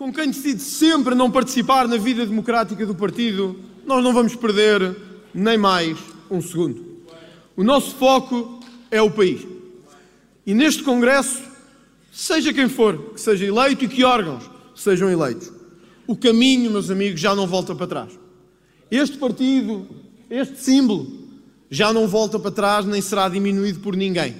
com 0.00 0.10
quem 0.10 0.30
decide 0.30 0.62
sempre 0.62 1.14
não 1.14 1.30
participar 1.30 1.86
na 1.86 1.98
vida 1.98 2.24
democrática 2.24 2.86
do 2.86 2.94
partido, 2.94 3.54
nós 3.84 4.02
não 4.02 4.14
vamos 4.14 4.34
perder 4.34 4.96
nem 5.34 5.58
mais 5.58 5.98
um 6.30 6.40
segundo. 6.40 7.04
O 7.54 7.62
nosso 7.62 7.94
foco 7.96 8.64
é 8.90 9.02
o 9.02 9.10
país. 9.10 9.46
E 10.46 10.54
neste 10.54 10.82
Congresso, 10.82 11.42
seja 12.10 12.50
quem 12.50 12.66
for 12.66 13.12
que 13.12 13.20
seja 13.20 13.44
eleito 13.44 13.84
e 13.84 13.88
que 13.88 14.02
órgãos 14.02 14.50
sejam 14.74 15.10
eleitos, 15.10 15.52
o 16.06 16.16
caminho, 16.16 16.70
meus 16.70 16.90
amigos, 16.90 17.20
já 17.20 17.34
não 17.34 17.46
volta 17.46 17.74
para 17.74 17.86
trás. 17.86 18.18
Este 18.90 19.18
partido, 19.18 19.86
este 20.30 20.60
símbolo, 20.60 21.28
já 21.70 21.92
não 21.92 22.08
volta 22.08 22.38
para 22.38 22.50
trás 22.50 22.86
nem 22.86 23.02
será 23.02 23.28
diminuído 23.28 23.80
por 23.80 23.94
ninguém. 23.94 24.34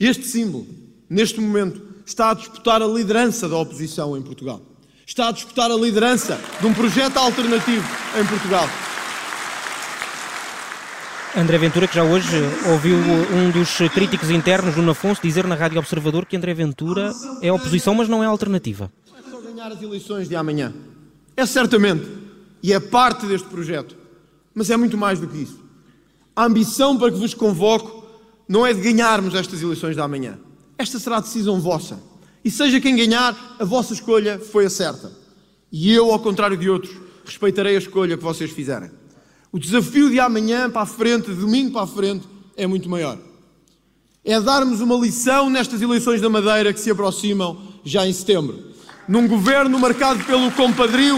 Este 0.00 0.24
símbolo, 0.26 0.66
neste 1.06 1.38
momento, 1.38 1.82
está 2.04 2.30
a 2.30 2.34
disputar 2.34 2.82
a 2.82 2.86
liderança 2.86 3.48
da 3.48 3.56
oposição 3.56 4.16
em 4.16 4.22
Portugal. 4.22 4.60
Está 5.06 5.28
a 5.28 5.32
disputar 5.32 5.70
a 5.70 5.74
liderança 5.76 6.38
de 6.60 6.66
um 6.66 6.74
projeto 6.74 7.16
alternativo 7.18 7.86
em 8.20 8.26
Portugal. 8.26 8.68
André 11.36 11.58
Ventura, 11.58 11.88
que 11.88 11.96
já 11.96 12.04
hoje 12.04 12.36
ouviu 12.70 12.96
um 12.96 13.50
dos 13.50 13.78
críticos 13.92 14.30
internos, 14.30 14.76
Nuno 14.76 14.92
Afonso, 14.92 15.20
dizer 15.20 15.44
na 15.46 15.56
Rádio 15.56 15.80
Observador 15.80 16.26
que 16.26 16.36
André 16.36 16.54
Ventura 16.54 17.12
é 17.42 17.52
oposição, 17.52 17.92
mas 17.92 18.08
não 18.08 18.22
é 18.22 18.26
alternativa. 18.26 18.90
Não 19.10 19.18
é 19.18 19.22
só 19.30 19.40
ganhar 19.40 19.72
as 19.72 19.82
eleições 19.82 20.28
de 20.28 20.36
amanhã. 20.36 20.72
É 21.36 21.44
certamente, 21.44 22.06
e 22.62 22.72
é 22.72 22.78
parte 22.78 23.26
deste 23.26 23.48
projeto, 23.48 23.96
mas 24.54 24.70
é 24.70 24.76
muito 24.76 24.96
mais 24.96 25.18
do 25.18 25.26
que 25.26 25.38
isso. 25.38 25.60
A 26.36 26.44
ambição 26.44 26.96
para 26.96 27.10
que 27.10 27.18
vos 27.18 27.34
convoco 27.34 28.06
não 28.48 28.64
é 28.64 28.72
de 28.72 28.80
ganharmos 28.80 29.34
estas 29.34 29.60
eleições 29.60 29.96
da 29.96 30.06
manhã. 30.06 30.38
Esta 30.76 30.98
será 30.98 31.18
a 31.18 31.20
decisão 31.20 31.60
vossa. 31.60 31.98
E 32.44 32.50
seja 32.50 32.80
quem 32.80 32.96
ganhar, 32.96 33.56
a 33.58 33.64
vossa 33.64 33.94
escolha 33.94 34.38
foi 34.38 34.66
a 34.66 34.70
certa. 34.70 35.10
E 35.72 35.92
eu, 35.92 36.12
ao 36.12 36.18
contrário 36.18 36.56
de 36.56 36.68
outros, 36.68 36.94
respeitarei 37.24 37.74
a 37.74 37.78
escolha 37.78 38.16
que 38.16 38.22
vocês 38.22 38.50
fizerem. 38.50 38.90
O 39.50 39.58
desafio 39.58 40.10
de 40.10 40.20
amanhã 40.20 40.68
para 40.68 40.82
a 40.82 40.86
frente, 40.86 41.30
de 41.30 41.36
domingo 41.36 41.72
para 41.72 41.82
a 41.82 41.86
frente, 41.86 42.28
é 42.56 42.66
muito 42.66 42.88
maior. 42.88 43.18
É 44.24 44.40
darmos 44.40 44.80
uma 44.80 44.96
lição 44.96 45.48
nestas 45.48 45.80
eleições 45.80 46.20
da 46.20 46.28
Madeira 46.28 46.72
que 46.72 46.80
se 46.80 46.90
aproximam 46.90 47.60
já 47.84 48.06
em 48.06 48.12
setembro. 48.12 48.72
Num 49.06 49.28
governo 49.28 49.78
marcado 49.78 50.24
pelo 50.24 50.50
compadrio, 50.52 51.16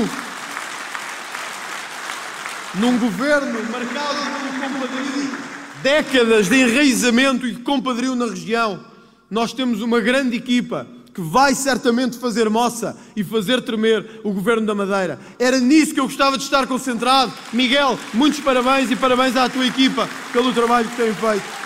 num 2.75 2.99
governo 2.99 3.63
marcado 3.71 4.19
pelo 4.19 4.73
compadrio, 4.73 5.39
décadas 5.83 6.49
de 6.49 6.57
enraizamento 6.57 7.47
e 7.47 7.53
de 7.53 7.63
compadrio 7.63 8.15
na 8.15 8.27
região, 8.27 8.85
nós 9.31 9.53
temos 9.53 9.83
uma 9.83 10.01
grande 10.01 10.37
equipa 10.37 10.87
que 11.13 11.21
vai 11.21 11.55
certamente 11.55 12.19
fazer 12.19 12.51
moça 12.51 12.97
e 13.17 13.25
fazer 13.25 13.63
tremer 13.63 14.21
o 14.23 14.33
Governo 14.33 14.67
da 14.67 14.75
Madeira. 14.75 15.19
Era 15.39 15.59
nisso 15.59 15.95
que 15.95 16.01
eu 16.01 16.05
gostava 16.05 16.37
de 16.37 16.45
estar 16.45 16.67
concentrado. 16.67 17.33
Miguel, 17.55 17.99
muitos 18.13 18.41
parabéns 18.41 18.91
e 18.91 18.97
parabéns 18.97 19.35
à 19.35 19.49
tua 19.49 19.67
equipa 19.67 20.07
pelo 20.33 20.53
trabalho 20.53 20.89
que 20.89 20.97
têm 20.97 21.15
feito. 21.15 21.66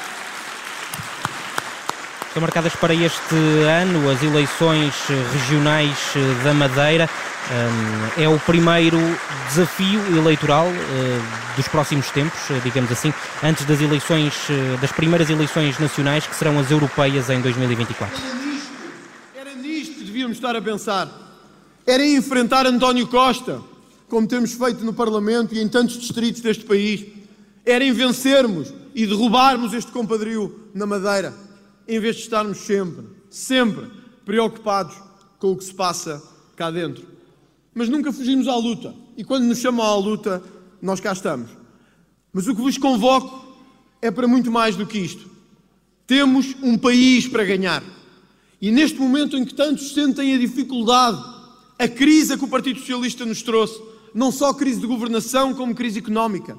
Estão 2.31 2.41
marcadas 2.41 2.75
para 2.77 2.95
este 2.95 3.35
ano 3.67 4.09
as 4.09 4.23
eleições 4.23 4.95
regionais 5.33 5.99
da 6.45 6.55
Madeira. 6.55 7.11
É 8.17 8.29
o 8.29 8.39
primeiro 8.39 8.99
desafio 9.49 10.01
eleitoral 10.17 10.67
eh, 10.69 11.21
dos 11.57 11.67
próximos 11.67 12.09
tempos, 12.11 12.39
eh, 12.51 12.61
digamos 12.63 12.93
assim, 12.93 13.13
antes 13.43 13.65
das 13.65 13.81
eleições, 13.81 14.33
eh, 14.49 14.77
das 14.81 14.93
primeiras 14.93 15.29
eleições 15.29 15.77
nacionais, 15.81 16.25
que 16.25 16.37
serão 16.37 16.57
as 16.61 16.71
europeias 16.71 17.29
em 17.31 17.41
2024 17.41 18.41
devíamos 20.21 20.37
estar 20.37 20.55
a 20.55 20.61
pensar 20.61 21.09
era 21.87 22.07
enfrentar 22.07 22.67
António 22.67 23.07
Costa, 23.07 23.61
como 24.09 24.27
temos 24.27 24.53
feito 24.53 24.85
no 24.85 24.93
Parlamento 24.93 25.55
e 25.55 25.61
em 25.61 25.69
tantos 25.69 25.99
distritos 25.99 26.41
deste 26.41 26.65
país. 26.65 27.07
Era 27.65 27.83
em 27.83 27.93
vencermos 27.93 28.73
e 28.95 29.07
derrubarmos 29.07 29.73
este 29.73 29.91
compadrio 29.91 30.69
na 30.75 30.87
Madeira, 30.87 31.33
em 31.87 31.99
vez 31.99 32.17
de 32.17 32.23
estarmos 32.23 32.59
sempre, 32.59 33.07
sempre 33.29 33.87
preocupados 34.25 34.97
com 35.39 35.53
o 35.53 35.57
que 35.57 35.65
se 35.65 35.75
passa 35.75 36.23
cá 36.57 36.71
dentro. 36.71 37.07
Mas 37.75 37.89
nunca 37.89 38.13
fugimos 38.13 38.47
à 38.49 38.57
luta. 38.57 38.95
E 39.17 39.25
quando 39.25 39.45
nos 39.45 39.59
chamam 39.59 39.85
à 39.85 39.95
luta, 39.97 40.43
nós 40.81 41.01
cá 41.01 41.13
estamos. 41.13 41.51
Mas 42.33 42.47
o 42.47 42.55
que 42.55 42.61
vos 42.61 42.79
convoco 42.79 43.57
é 44.01 44.11
para 44.11 44.29
muito 44.29 44.51
mais 44.51 44.77
do 44.77 44.87
que 44.87 44.99
isto. 44.99 45.29
Temos 46.07 46.55
um 46.63 46.77
país 46.77 47.27
para 47.27 47.45
ganhar. 47.45 47.83
E 48.61 48.71
neste 48.71 48.99
momento 48.99 49.37
em 49.37 49.45
que 49.45 49.55
tantos 49.55 49.93
sentem 49.95 50.35
a 50.35 50.39
dificuldade, 50.39 51.19
a 51.79 51.89
crise 51.89 52.37
que 52.37 52.45
o 52.45 52.49
Partido 52.49 52.79
Socialista 52.81 53.25
nos 53.25 53.43
trouxe, 53.43 53.81
não 54.15 54.31
só 54.31 54.53
crise 54.53 54.81
de 54.81 54.87
governação, 54.87 55.55
como 55.55 55.75
crise 55.75 55.99
económica, 55.99 56.59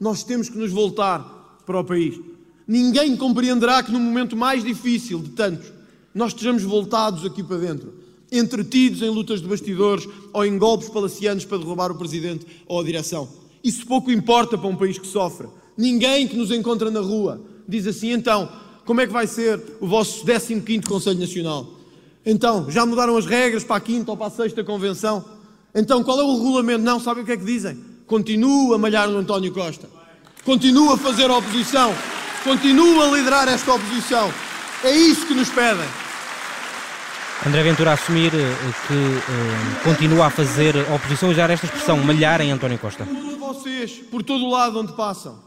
nós 0.00 0.24
temos 0.24 0.48
que 0.48 0.56
nos 0.56 0.72
voltar 0.72 1.20
para 1.66 1.78
o 1.78 1.84
país. 1.84 2.18
Ninguém 2.66 3.16
compreenderá 3.16 3.82
que 3.82 3.92
no 3.92 3.98
momento 3.98 4.36
mais 4.36 4.62
difícil 4.62 5.18
de 5.18 5.30
tantos, 5.30 5.72
nós 6.14 6.32
estejamos 6.32 6.62
voltados 6.62 7.24
aqui 7.24 7.42
para 7.42 7.56
dentro, 7.56 7.94
entretidos 8.30 9.02
em 9.02 9.10
lutas 9.10 9.40
de 9.40 9.48
bastidores 9.48 10.08
ou 10.32 10.44
em 10.44 10.58
golpes 10.58 10.88
palacianos 10.88 11.44
para 11.44 11.58
derrubar 11.58 11.90
o 11.90 11.96
Presidente 11.96 12.46
ou 12.66 12.80
a 12.80 12.84
direção. 12.84 13.28
Isso 13.62 13.86
pouco 13.86 14.10
importa 14.10 14.56
para 14.58 14.68
um 14.68 14.76
país 14.76 14.98
que 14.98 15.06
sofre. 15.06 15.46
Ninguém 15.76 16.26
que 16.28 16.36
nos 16.36 16.50
encontra 16.50 16.90
na 16.90 17.00
rua 17.00 17.40
diz 17.68 17.86
assim, 17.86 18.12
então, 18.12 18.48
como 18.84 19.00
é 19.00 19.06
que 19.06 19.12
vai 19.12 19.26
ser 19.26 19.60
o 19.80 19.86
vosso 19.86 20.24
15º 20.24 20.86
Conselho 20.86 21.18
Nacional? 21.18 21.66
Então, 22.24 22.70
já 22.70 22.84
mudaram 22.84 23.16
as 23.16 23.26
regras 23.26 23.64
para 23.64 23.76
a 23.76 23.80
quinta 23.80 24.10
ou 24.10 24.16
para 24.16 24.26
a 24.26 24.30
sexta 24.30 24.62
convenção? 24.62 25.24
Então, 25.74 26.02
qual 26.04 26.20
é 26.20 26.24
o 26.24 26.36
regulamento? 26.36 26.84
Não, 26.84 27.00
sabem 27.00 27.22
o 27.22 27.26
que 27.26 27.32
é 27.32 27.36
que 27.36 27.44
dizem? 27.44 27.78
Continua 28.06 28.76
a 28.76 28.78
malhar 28.78 29.08
no 29.08 29.18
António 29.18 29.52
Costa. 29.52 29.88
Continua 30.44 30.94
a 30.94 30.98
fazer 30.98 31.30
a 31.30 31.38
oposição. 31.38 31.94
Continua 32.44 33.06
a 33.06 33.16
liderar 33.16 33.46
esta 33.46 33.72
oposição. 33.72 34.32
É 34.82 34.90
isso 34.90 35.26
que 35.26 35.34
nos 35.34 35.48
pedem. 35.48 35.88
André 37.46 37.62
Ventura 37.62 37.92
assumir 37.92 38.32
eh, 38.34 38.56
que 38.88 38.94
uh, 38.94 39.84
continua 39.84 40.26
a 40.26 40.30
fazer 40.30 40.76
oposição 40.92 41.28
e 41.28 41.32
usar 41.32 41.50
esta 41.50 41.66
expressão, 41.66 41.98
malhar 41.98 42.40
em 42.40 42.50
António 42.50 42.78
Costa. 42.78 43.04
Vocês, 43.38 43.92
por 44.10 44.24
todo 44.24 44.44
o 44.44 44.50
lado 44.50 44.80
onde 44.80 44.92
passam, 44.92 45.40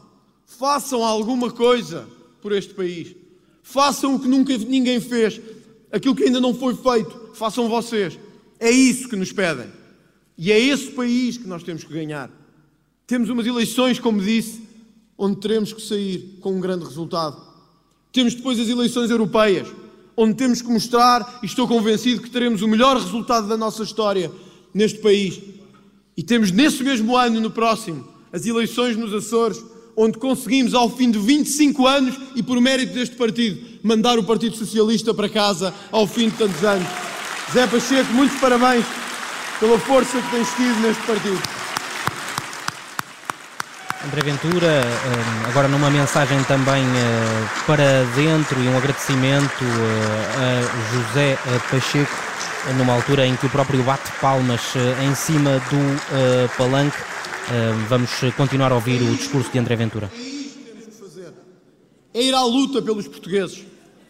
façam 0.46 1.04
alguma 1.04 1.50
coisa 1.50 2.08
por 2.40 2.52
este 2.52 2.72
país. 2.72 3.14
Façam 3.62 4.14
o 4.14 4.20
que 4.20 4.28
nunca 4.28 4.56
ninguém 4.56 4.98
fez, 4.98 5.38
aquilo 5.92 6.14
que 6.14 6.24
ainda 6.24 6.40
não 6.40 6.54
foi 6.54 6.74
feito, 6.74 7.32
façam 7.34 7.68
vocês. 7.68 8.18
É 8.58 8.70
isso 8.70 9.08
que 9.08 9.16
nos 9.16 9.32
pedem. 9.32 9.66
E 10.38 10.50
é 10.50 10.58
esse 10.58 10.92
país 10.92 11.36
que 11.36 11.46
nós 11.46 11.62
temos 11.62 11.84
que 11.84 11.92
ganhar. 11.92 12.30
Temos 13.06 13.28
umas 13.28 13.46
eleições, 13.46 13.98
como 13.98 14.20
disse, 14.20 14.65
onde 15.18 15.40
teremos 15.40 15.72
que 15.72 15.80
sair 15.80 16.38
com 16.40 16.56
um 16.56 16.60
grande 16.60 16.84
resultado. 16.84 17.40
Temos 18.12 18.34
depois 18.34 18.58
as 18.58 18.68
eleições 18.68 19.10
europeias, 19.10 19.68
onde 20.16 20.34
temos 20.34 20.62
que 20.62 20.68
mostrar, 20.68 21.40
e 21.42 21.46
estou 21.46 21.68
convencido 21.68 22.22
que 22.22 22.30
teremos 22.30 22.62
o 22.62 22.68
melhor 22.68 22.96
resultado 22.96 23.46
da 23.46 23.56
nossa 23.56 23.82
história 23.82 24.30
neste 24.72 24.98
país. 25.00 25.40
E 26.16 26.22
temos 26.22 26.50
nesse 26.50 26.82
mesmo 26.82 27.16
ano, 27.16 27.40
no 27.40 27.50
próximo, 27.50 28.06
as 28.32 28.46
eleições 28.46 28.96
nos 28.96 29.12
Açores, 29.12 29.62
onde 29.96 30.18
conseguimos, 30.18 30.74
ao 30.74 30.90
fim 30.90 31.10
de 31.10 31.18
25 31.18 31.86
anos 31.86 32.14
e 32.34 32.42
por 32.42 32.60
mérito 32.60 32.94
deste 32.94 33.16
partido, 33.16 33.58
mandar 33.82 34.18
o 34.18 34.24
Partido 34.24 34.56
Socialista 34.56 35.14
para 35.14 35.28
casa 35.28 35.72
ao 35.90 36.06
fim 36.06 36.28
de 36.28 36.36
tantos 36.36 36.62
anos. 36.62 36.86
Zé 37.52 37.66
Pacheco, 37.66 38.12
muitos 38.12 38.38
parabéns 38.38 38.84
pela 39.58 39.78
força 39.78 40.20
que 40.20 40.30
tens 40.30 40.48
tido 40.54 40.80
neste 40.80 41.02
partido. 41.06 41.65
André 44.06 44.22
Ventura, 44.22 44.68
eh, 44.68 45.48
agora 45.48 45.66
numa 45.66 45.90
mensagem 45.90 46.40
também 46.44 46.84
eh, 46.84 47.48
para 47.66 48.04
dentro 48.14 48.62
e 48.62 48.68
um 48.68 48.78
agradecimento 48.78 49.64
eh, 49.64 50.62
a 50.62 50.94
José 50.94 51.36
Pacheco, 51.68 52.14
numa 52.78 52.92
altura 52.92 53.26
em 53.26 53.34
que 53.34 53.46
o 53.46 53.50
próprio 53.50 53.82
bate 53.82 54.08
palmas 54.20 54.74
em 55.04 55.12
cima 55.14 55.60
do 55.70 56.56
palanque 56.56 56.96
Vamos 57.88 58.10
continuar 58.36 58.72
a 58.72 58.74
ouvir 58.74 59.00
o 59.02 59.14
discurso 59.14 59.52
de 59.52 59.58
André 59.58 59.76
Ventura. 59.76 60.10
É 60.12 60.18
que 60.18 60.90
fazer. 60.90 61.32
É 62.12 62.22
ir 62.22 62.34
à 62.34 62.42
luta 62.42 62.82
pelos 62.82 63.06
portugueses. 63.06 63.64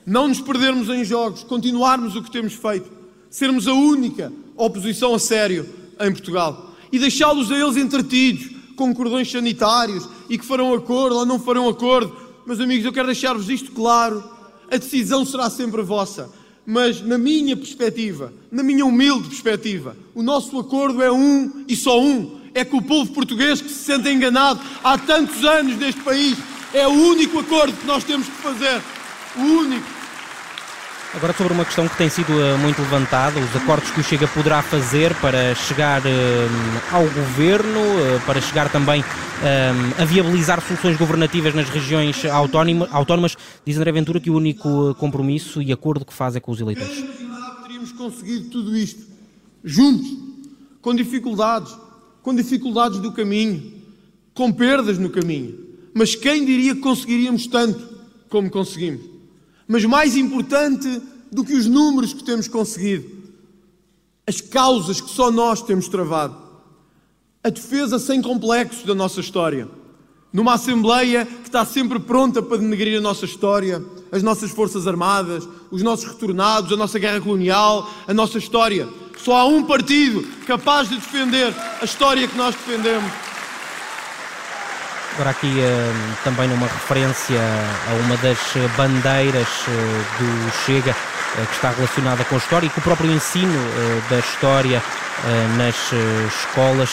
Não 0.07 0.27
nos 0.29 0.41
perdermos 0.41 0.89
em 0.89 1.05
jogos, 1.05 1.43
continuarmos 1.43 2.17
o 2.17 2.23
que 2.23 2.31
temos 2.31 2.55
feito. 2.55 2.91
Sermos 3.29 3.69
a 3.69 3.75
única 3.75 4.33
oposição 4.57 5.15
a 5.15 5.19
sério 5.19 5.69
em 6.01 6.11
Portugal. 6.11 6.75
E 6.91 6.99
deixá-los 6.99 7.53
a 7.53 7.59
eles 7.59 7.77
entretidos, 7.77 8.56
com 8.77 8.95
cordões 8.95 9.31
sanitários 9.31 10.09
e 10.29 10.39
que 10.39 10.45
farão 10.45 10.73
acordo 10.75 11.17
ou 11.17 11.27
não 11.27 11.41
farão 11.41 11.69
acordo. 11.69 12.15
Meus 12.47 12.61
amigos, 12.61 12.85
eu 12.85 12.93
quero 12.93 13.07
deixar-vos 13.07 13.49
isto 13.49 13.73
claro. 13.73 14.23
A 14.71 14.77
decisão 14.77 15.25
será 15.25 15.51
sempre 15.51 15.83
vossa. 15.83 16.31
Mas, 16.65 17.01
na 17.01 17.17
minha 17.17 17.57
perspectiva, 17.57 18.33
na 18.51 18.63
minha 18.63 18.85
humilde 18.85 19.29
perspectiva, 19.29 19.97
o 20.15 20.23
nosso 20.23 20.59
acordo 20.59 21.03
é 21.03 21.11
um 21.11 21.65
e 21.67 21.75
só 21.75 22.01
um 22.01 22.41
é 22.55 22.65
que 22.65 22.75
o 22.75 22.83
povo 22.83 23.13
português 23.13 23.61
que 23.61 23.69
se 23.69 23.85
sente 23.85 24.09
enganado 24.09 24.61
há 24.83 24.97
tantos 24.97 25.45
anos 25.45 25.77
neste 25.77 26.01
país 26.01 26.37
é 26.73 26.87
o 26.87 26.91
único 26.91 27.39
acordo 27.39 27.77
que 27.77 27.87
nós 27.87 28.03
temos 28.03 28.27
que 28.27 28.37
fazer. 28.37 28.83
O 29.37 29.41
único. 29.41 29.96
Agora 31.17 31.33
sobre 31.33 31.55
uma 31.55 31.65
questão 31.65 31.89
que 31.89 31.97
tem 31.97 32.11
sido 32.11 32.29
uh, 32.29 32.59
muito 32.59 32.79
levantada, 32.83 33.41
os 33.41 33.57
acordos 33.57 33.91
que 33.91 34.01
o 34.01 34.05
Chega 34.05 34.29
poderá 34.29 34.61
fazer 34.61 35.15
para 35.15 35.55
chegar 35.55 36.03
uh, 36.03 36.93
ao 36.93 37.05
governo, 37.05 37.81
uh, 37.81 38.21
para 38.27 38.39
chegar 38.39 38.71
também 38.71 39.03
a 39.99 40.05
viabilizar 40.07 40.63
soluções 40.63 40.97
governativas 40.97 41.55
nas 41.55 41.69
regiões 41.69 42.25
autónomas, 42.25 43.37
diz 43.67 43.77
André 43.77 43.93
Ventura 43.93 44.19
que 44.19 44.31
o 44.31 44.35
único 44.35 44.95
compromisso 44.95 45.61
e 45.61 45.71
acordo 45.71 46.07
que 46.07 46.13
faz 46.13 46.35
é 46.37 46.41
com 46.41 46.53
os 46.53 46.59
eleitores. 46.59 47.05
Teríamos 47.63 47.93
conseguido 47.93 48.49
tudo 48.49 48.75
isto 48.75 49.03
juntos, 49.63 50.09
com 50.81 50.95
dificuldades, 50.95 51.77
com 52.23 52.35
dificuldades 52.35 52.99
do 52.99 53.13
caminho, 53.13 53.75
com 54.33 54.51
perdas 54.51 54.97
no 54.97 55.11
caminho. 55.11 55.55
Mas 55.93 56.15
quem 56.15 56.47
diria 56.47 56.75
que 56.75 56.81
conseguiríamos 56.81 57.47
tanto 57.47 57.87
como 58.31 58.49
conseguimos? 58.51 59.16
Mas 59.67 59.85
mais 59.85 60.17
importante 60.17 61.03
do 61.31 61.45
que 61.45 61.55
os 61.55 61.67
números 61.67 62.13
que 62.13 62.23
temos 62.23 62.49
conseguido, 62.49 63.11
as 64.27 64.41
causas 64.41 65.01
que 65.01 65.11
só 65.11 65.31
nós 65.31 65.63
temos 65.63 65.89
travado, 65.89 66.37
a 67.43 67.49
defesa 67.49 67.99
sem 67.99 68.21
complexos 68.21 68.85
da 68.85 68.95
nossa 68.95 69.21
história. 69.21 69.69
Numa 70.33 70.55
Assembleia 70.55 71.25
que 71.25 71.49
está 71.49 71.65
sempre 71.65 71.99
pronta 71.99 72.43
para 72.43 72.59
denegrir 72.59 72.99
a 72.99 73.01
nossa 73.01 73.25
história, 73.25 73.83
as 74.11 74.23
nossas 74.23 74.51
Forças 74.51 74.87
Armadas, 74.87 75.49
os 75.71 75.83
nossos 75.83 76.07
retornados, 76.07 76.73
a 76.73 76.77
nossa 76.77 76.99
guerra 76.99 77.21
colonial, 77.21 77.89
a 78.07 78.13
nossa 78.13 78.39
história. 78.39 78.89
Só 79.17 79.37
há 79.37 79.47
um 79.47 79.63
partido 79.63 80.23
capaz 80.47 80.89
de 80.89 80.97
defender 80.97 81.55
a 81.81 81.85
história 81.85 82.29
que 82.29 82.37
nós 82.37 82.55
defendemos. 82.55 83.11
Agora 85.17 85.31
aqui 85.31 85.47
uh, 85.47 86.25
também 86.25 86.47
numa 86.47 86.67
referência 86.67 87.41
a 87.89 87.95
uma 88.05 88.19
das 88.19 88.39
bandeiras 88.77 89.49
uh, 89.49 90.19
do 90.19 90.53
Chega, 90.67 90.91
uh, 90.91 91.47
que 91.47 91.55
está 91.55 91.71
relacionada 91.71 92.23
com 92.27 92.35
a 92.35 92.39
história 92.39 92.67
e 92.67 92.69
com 92.69 92.81
o 92.81 92.83
próprio 92.83 93.11
ensino 93.11 93.59
da 94.11 94.19
história 94.19 94.83
nas 95.57 95.75
escolas. 96.35 96.91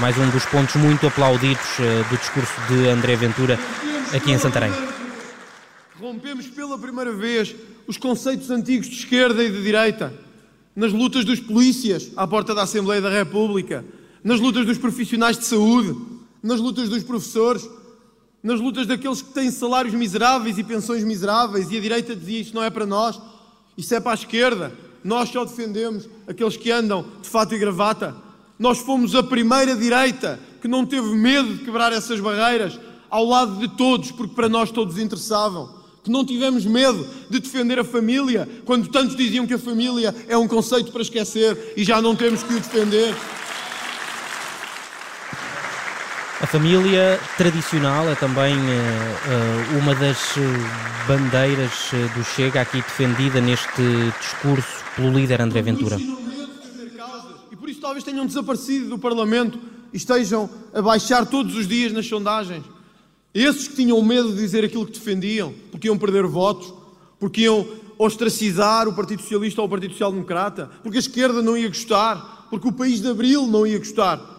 Mais 0.00 0.18
um 0.18 0.28
dos 0.28 0.44
pontos 0.44 0.74
muito 0.76 1.06
aplaudidos 1.06 1.66
do 2.10 2.18
discurso 2.18 2.52
de 2.68 2.88
André 2.90 3.16
Ventura 3.16 3.58
aqui 4.14 4.32
em 4.32 4.38
Santarém. 4.38 4.70
Rompemos 5.98 6.48
pela 6.48 6.78
primeira 6.78 7.12
vez 7.12 7.56
os 7.86 7.96
conceitos 7.96 8.50
antigos 8.50 8.86
de 8.86 8.96
esquerda 8.96 9.42
e 9.42 9.50
de 9.50 9.62
direita 9.62 10.12
nas 10.76 10.92
lutas 10.92 11.24
dos 11.24 11.40
polícias 11.40 12.10
à 12.18 12.26
porta 12.26 12.54
da 12.54 12.64
Assembleia 12.64 13.00
da 13.00 13.08
República, 13.08 13.82
nas 14.22 14.40
lutas 14.40 14.66
dos 14.66 14.76
profissionais 14.76 15.38
de 15.38 15.46
saúde, 15.46 16.11
nas 16.42 16.60
lutas 16.60 16.88
dos 16.88 17.02
professores, 17.02 17.68
nas 18.42 18.60
lutas 18.60 18.86
daqueles 18.86 19.22
que 19.22 19.32
têm 19.32 19.50
salários 19.50 19.94
miseráveis 19.94 20.58
e 20.58 20.64
pensões 20.64 21.04
miseráveis, 21.04 21.70
e 21.70 21.76
a 21.76 21.80
direita 21.80 22.16
dizia 22.16 22.40
isto 22.40 22.54
não 22.54 22.64
é 22.64 22.70
para 22.70 22.84
nós, 22.84 23.20
isso 23.76 23.94
é 23.94 24.00
para 24.00 24.12
a 24.12 24.14
esquerda. 24.14 24.72
Nós 25.04 25.28
só 25.28 25.44
defendemos 25.44 26.08
aqueles 26.26 26.56
que 26.56 26.70
andam 26.70 27.04
de 27.22 27.28
fato 27.28 27.54
e 27.54 27.58
gravata. 27.58 28.14
Nós 28.58 28.78
fomos 28.78 29.14
a 29.14 29.22
primeira 29.22 29.76
direita 29.76 30.38
que 30.60 30.68
não 30.68 30.86
teve 30.86 31.08
medo 31.14 31.54
de 31.54 31.64
quebrar 31.64 31.92
essas 31.92 32.20
barreiras 32.20 32.78
ao 33.10 33.24
lado 33.24 33.56
de 33.56 33.68
todos, 33.76 34.10
porque 34.10 34.34
para 34.34 34.48
nós 34.48 34.70
todos 34.70 34.98
interessavam. 34.98 35.82
Que 36.04 36.10
não 36.10 36.24
tivemos 36.24 36.64
medo 36.64 37.06
de 37.30 37.38
defender 37.38 37.78
a 37.78 37.84
família, 37.84 38.48
quando 38.64 38.88
tantos 38.88 39.14
diziam 39.16 39.46
que 39.46 39.54
a 39.54 39.58
família 39.58 40.14
é 40.28 40.36
um 40.36 40.48
conceito 40.48 40.90
para 40.90 41.02
esquecer 41.02 41.74
e 41.76 41.84
já 41.84 42.00
não 42.00 42.16
temos 42.16 42.42
que 42.42 42.54
o 42.54 42.60
defender. 42.60 43.14
A 46.42 46.46
família 46.48 47.20
tradicional 47.36 48.08
é 48.10 48.16
também 48.16 48.56
uh, 48.56 49.78
uma 49.78 49.94
das 49.94 50.36
eh, 50.36 50.40
bandeiras 51.06 51.70
do 52.16 52.24
Chega 52.24 52.62
aqui 52.62 52.78
defendida 52.78 53.40
neste 53.40 54.10
discurso 54.20 54.82
pelo 54.96 55.16
líder 55.16 55.40
André 55.40 55.62
Ventura. 55.62 55.96
E 57.48 57.54
por 57.54 57.70
isso 57.70 57.80
talvez 57.80 58.02
tenham 58.02 58.26
desaparecido 58.26 58.88
do 58.88 58.98
Parlamento 58.98 59.56
e 59.92 59.96
estejam 59.96 60.50
a 60.74 60.82
baixar 60.82 61.26
todos 61.26 61.54
os 61.54 61.68
dias 61.68 61.92
nas 61.92 62.08
sondagens. 62.08 62.64
Esses 63.32 63.68
que 63.68 63.76
tinham 63.76 64.02
medo 64.02 64.30
de 64.30 64.38
dizer 64.38 64.64
aquilo 64.64 64.84
que 64.84 64.98
defendiam, 64.98 65.54
porque 65.70 65.86
iam 65.86 65.96
perder 65.96 66.26
votos, 66.26 66.74
porque 67.20 67.42
iam 67.42 67.64
ostracizar 67.96 68.88
o 68.88 68.92
Partido 68.92 69.22
Socialista 69.22 69.60
ou 69.60 69.68
o 69.68 69.70
Partido 69.70 69.92
Social 69.92 70.10
Democrata, 70.10 70.68
porque 70.82 70.98
a 70.98 71.00
esquerda 71.00 71.40
não 71.40 71.56
ia 71.56 71.68
gostar, 71.68 72.48
porque 72.50 72.66
o 72.66 72.72
país 72.72 73.00
de 73.00 73.08
Abril 73.08 73.46
não 73.46 73.64
ia 73.64 73.78
gostar. 73.78 74.31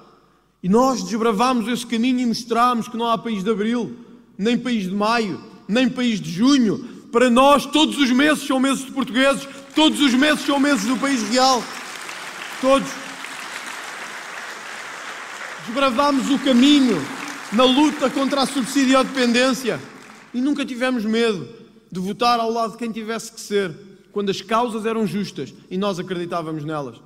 E 0.64 0.70
nós 0.70 1.04
desbravámos 1.04 1.68
esse 1.68 1.86
caminho 1.86 2.22
e 2.22 2.26
mostrámos 2.26 2.88
que 2.88 2.96
não 2.96 3.06
há 3.06 3.18
país 3.18 3.44
de 3.44 3.52
abril, 3.52 3.98
nem 4.38 4.58
país 4.58 4.84
de 4.84 4.96
maio, 4.96 5.44
nem 5.68 5.90
país 5.90 6.22
de 6.22 6.32
junho. 6.32 6.78
Para 7.12 7.30
nós, 7.30 7.66
todos 7.66 7.98
os 7.98 8.10
meses 8.12 8.48
são 8.48 8.62
meses 8.62 8.86
de 8.86 8.92
portugueses, 8.94 9.46
todos 9.76 10.00
os 10.00 10.14
meses 10.14 10.46
são 10.46 10.62
meses 10.62 10.86
do 10.86 10.96
país 10.96 11.22
real. 11.30 11.62
Todos. 12.62 12.90
Desbravámos 15.66 16.30
o 16.30 16.40
caminho 16.40 17.06
na 17.52 17.66
luta 17.66 18.10
contra 18.10 18.44
a 18.44 18.46
subsidiodependência 18.46 19.82
e 20.34 20.40
nunca 20.40 20.66
tivemos 20.66 21.04
medo 21.04 21.46
de 21.92 22.00
votar 22.00 22.40
ao 22.40 22.50
lado 22.50 22.72
de 22.72 22.78
quem 22.78 22.92
tivesse 22.92 23.34
que 23.34 23.42
ser, 23.42 23.76
quando 24.14 24.30
as 24.30 24.42
causas 24.42 24.86
eram 24.86 25.06
justas 25.06 25.54
e 25.70 25.78
nós 25.78 26.00
acreditávamos 26.00 26.64
nelas. 26.64 27.02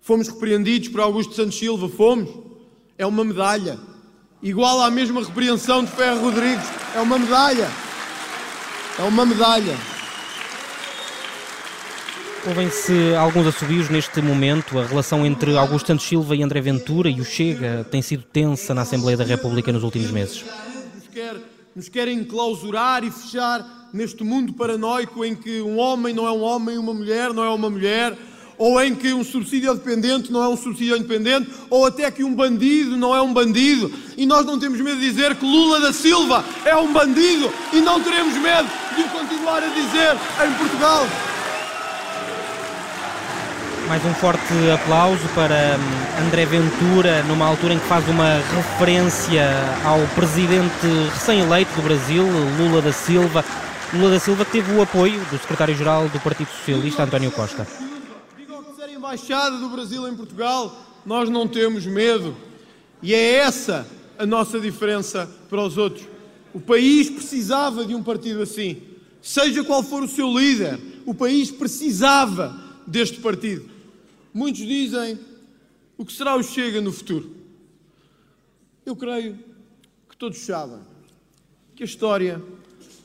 Fomos 0.00 0.28
repreendidos 0.28 0.88
por 0.88 1.00
Augusto 1.00 1.34
Santos 1.34 1.58
Silva, 1.58 1.88
fomos 1.90 2.55
é 2.98 3.06
uma 3.06 3.24
medalha. 3.24 3.78
Igual 4.42 4.80
à 4.80 4.90
mesma 4.90 5.22
repreensão 5.24 5.84
de 5.84 5.90
Ferro 5.90 6.20
Rodrigues, 6.20 6.66
é 6.94 7.00
uma 7.00 7.18
medalha. 7.18 7.68
É 8.98 9.02
uma 9.02 9.26
medalha. 9.26 9.76
Ouvem-se 12.46 13.14
alguns 13.16 13.46
assobios 13.46 13.88
neste 13.88 14.22
momento. 14.22 14.78
A 14.78 14.86
relação 14.86 15.26
entre 15.26 15.56
Augusto 15.56 15.88
Santos 15.88 16.06
Silva 16.06 16.36
e 16.36 16.42
André 16.42 16.60
Ventura 16.60 17.10
e 17.10 17.20
o 17.20 17.24
Chega 17.24 17.84
tem 17.90 18.00
sido 18.00 18.22
tensa 18.22 18.72
na 18.72 18.82
Assembleia 18.82 19.16
da 19.16 19.24
República 19.24 19.72
nos 19.72 19.82
últimos 19.82 20.10
meses. 20.10 20.44
Nos, 20.94 21.08
quer, 21.08 21.34
nos 21.74 21.88
querem 21.88 22.22
clausurar 22.22 23.02
e 23.02 23.10
fechar 23.10 23.88
neste 23.92 24.22
mundo 24.22 24.52
paranoico 24.52 25.24
em 25.24 25.34
que 25.34 25.60
um 25.60 25.78
homem 25.78 26.14
não 26.14 26.26
é 26.26 26.30
um 26.30 26.42
homem, 26.42 26.78
uma 26.78 26.94
mulher 26.94 27.32
não 27.32 27.42
é 27.42 27.48
uma 27.48 27.68
mulher, 27.68 28.16
ou 28.58 28.82
em 28.82 28.94
que 28.94 29.12
um 29.12 29.24
subsídio 29.24 29.74
dependente 29.74 30.32
não 30.32 30.42
é 30.42 30.48
um 30.48 30.56
subsídio 30.56 30.96
independente, 30.96 31.50
ou 31.68 31.86
até 31.86 32.10
que 32.10 32.24
um 32.24 32.34
bandido 32.34 32.96
não 32.96 33.14
é 33.14 33.20
um 33.20 33.32
bandido. 33.32 33.92
E 34.16 34.24
nós 34.26 34.46
não 34.46 34.58
temos 34.58 34.80
medo 34.80 34.98
de 34.98 35.10
dizer 35.10 35.34
que 35.34 35.44
Lula 35.44 35.80
da 35.80 35.92
Silva 35.92 36.44
é 36.64 36.74
um 36.76 36.92
bandido 36.92 37.50
e 37.72 37.80
não 37.80 38.00
teremos 38.00 38.34
medo 38.34 38.68
de 38.94 39.02
o 39.02 39.08
continuar 39.08 39.62
a 39.62 39.68
dizer 39.68 40.16
em 40.46 40.52
Portugal. 40.54 41.06
Mais 43.88 44.04
um 44.04 44.14
forte 44.14 44.52
aplauso 44.74 45.22
para 45.32 45.78
hum, 45.78 46.26
André 46.26 46.44
Ventura, 46.44 47.22
numa 47.22 47.46
altura 47.46 47.74
em 47.74 47.78
que 47.78 47.86
faz 47.86 48.06
uma 48.08 48.42
referência 48.56 49.48
ao 49.84 50.00
presidente 50.16 50.86
recém-eleito 51.12 51.72
do 51.76 51.82
Brasil, 51.82 52.26
Lula 52.58 52.82
da 52.82 52.92
Silva. 52.92 53.44
Lula 53.92 54.10
da 54.10 54.18
Silva 54.18 54.44
teve 54.44 54.72
o 54.72 54.82
apoio 54.82 55.20
do 55.30 55.38
secretário-geral 55.38 56.08
do 56.08 56.18
Partido 56.18 56.48
Socialista, 56.48 57.04
António 57.04 57.30
Costa 57.30 57.85
embaixada 59.16 59.56
do 59.56 59.70
Brasil 59.70 60.06
em 60.06 60.14
Portugal, 60.14 61.00
nós 61.06 61.30
não 61.30 61.48
temos 61.48 61.86
medo. 61.86 62.36
E 63.02 63.14
é 63.14 63.36
essa 63.36 63.86
a 64.18 64.26
nossa 64.26 64.60
diferença 64.60 65.26
para 65.48 65.62
os 65.62 65.78
outros. 65.78 66.06
O 66.52 66.60
país 66.60 67.08
precisava 67.08 67.84
de 67.86 67.94
um 67.94 68.02
partido 68.02 68.42
assim. 68.42 68.82
Seja 69.22 69.64
qual 69.64 69.82
for 69.82 70.02
o 70.02 70.08
seu 70.08 70.30
líder, 70.38 70.78
o 71.06 71.14
país 71.14 71.50
precisava 71.50 72.62
deste 72.86 73.18
partido. 73.20 73.68
Muitos 74.34 74.60
dizem 74.60 75.18
o 75.96 76.04
que 76.04 76.12
será 76.12 76.36
o 76.36 76.42
Chega 76.42 76.80
no 76.80 76.92
futuro. 76.92 77.34
Eu 78.84 78.94
creio 78.94 79.38
que 80.08 80.16
todos 80.16 80.38
sabem 80.38 80.80
que 81.74 81.82
a 81.82 81.86
história 81.86 82.40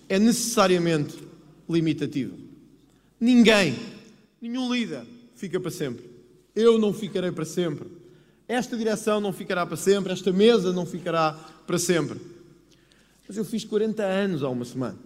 é 0.10 0.20
necessariamente 0.20 1.18
limitativa. 1.70 2.36
Ninguém, 3.20 3.76
nenhum 4.42 4.72
líder, 4.72 5.06
fica 5.42 5.60
para 5.60 5.72
sempre. 5.72 6.08
Eu 6.56 6.78
não 6.78 6.94
ficarei 6.94 7.32
para 7.32 7.46
sempre. 7.46 7.88
Esta 8.48 8.78
direção 8.78 9.20
não 9.20 9.34
ficará 9.34 9.66
para 9.66 9.76
sempre. 9.76 10.14
Esta 10.14 10.32
mesa 10.32 10.72
não 10.72 10.86
ficará 10.86 11.34
para 11.66 11.80
sempre. 11.80 12.20
Mas 13.28 13.38
eu 13.38 13.44
fiz 13.44 13.66
40 13.66 14.04
anos 14.04 14.44
há 14.44 14.50
uma 14.50 14.64
semana. 14.64 15.00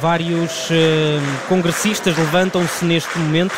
Vários 0.00 0.70
uh, 0.70 1.46
congressistas 1.46 2.16
levantam-se 2.16 2.84
neste 2.86 3.18
momento 3.18 3.54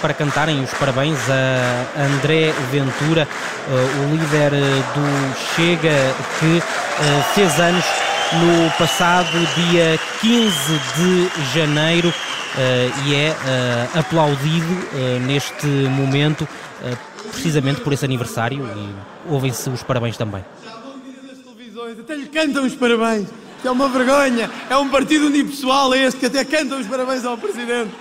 para 0.00 0.14
cantarem 0.14 0.62
os 0.62 0.70
parabéns 0.74 1.18
a 1.28 2.02
André 2.02 2.52
Ventura, 2.70 3.26
uh, 3.68 4.04
o 4.04 4.16
líder 4.16 4.52
do 4.52 5.54
Chega, 5.54 6.14
que 6.38 6.62
fez 7.34 7.58
anos 7.58 7.84
no 8.34 8.70
passado 8.78 9.32
dia 9.56 9.98
15 10.20 10.50
de 10.96 11.52
janeiro 11.54 12.12
e 13.06 13.14
é 13.14 13.34
aplaudido 13.98 14.66
neste 15.26 15.66
momento 15.66 16.46
precisamente 17.32 17.80
por 17.80 17.92
esse 17.92 18.04
aniversário 18.04 18.64
e 18.76 19.32
ouvem-se 19.32 19.68
os 19.70 19.82
parabéns 19.82 20.16
também. 20.16 20.44
Até 21.98 22.14
lhe 22.16 22.26
cantam 22.26 22.64
os 22.64 22.74
parabéns 22.74 23.28
que 23.60 23.68
é 23.68 23.70
uma 23.70 23.88
vergonha. 23.88 24.50
É 24.68 24.76
um 24.76 24.88
partido 24.88 25.26
unipessoal 25.26 25.94
este 25.94 26.20
que 26.20 26.26
até 26.26 26.44
canta 26.44 26.76
os 26.76 26.86
parabéns 26.86 27.24
ao 27.24 27.38
Presidente. 27.38 27.94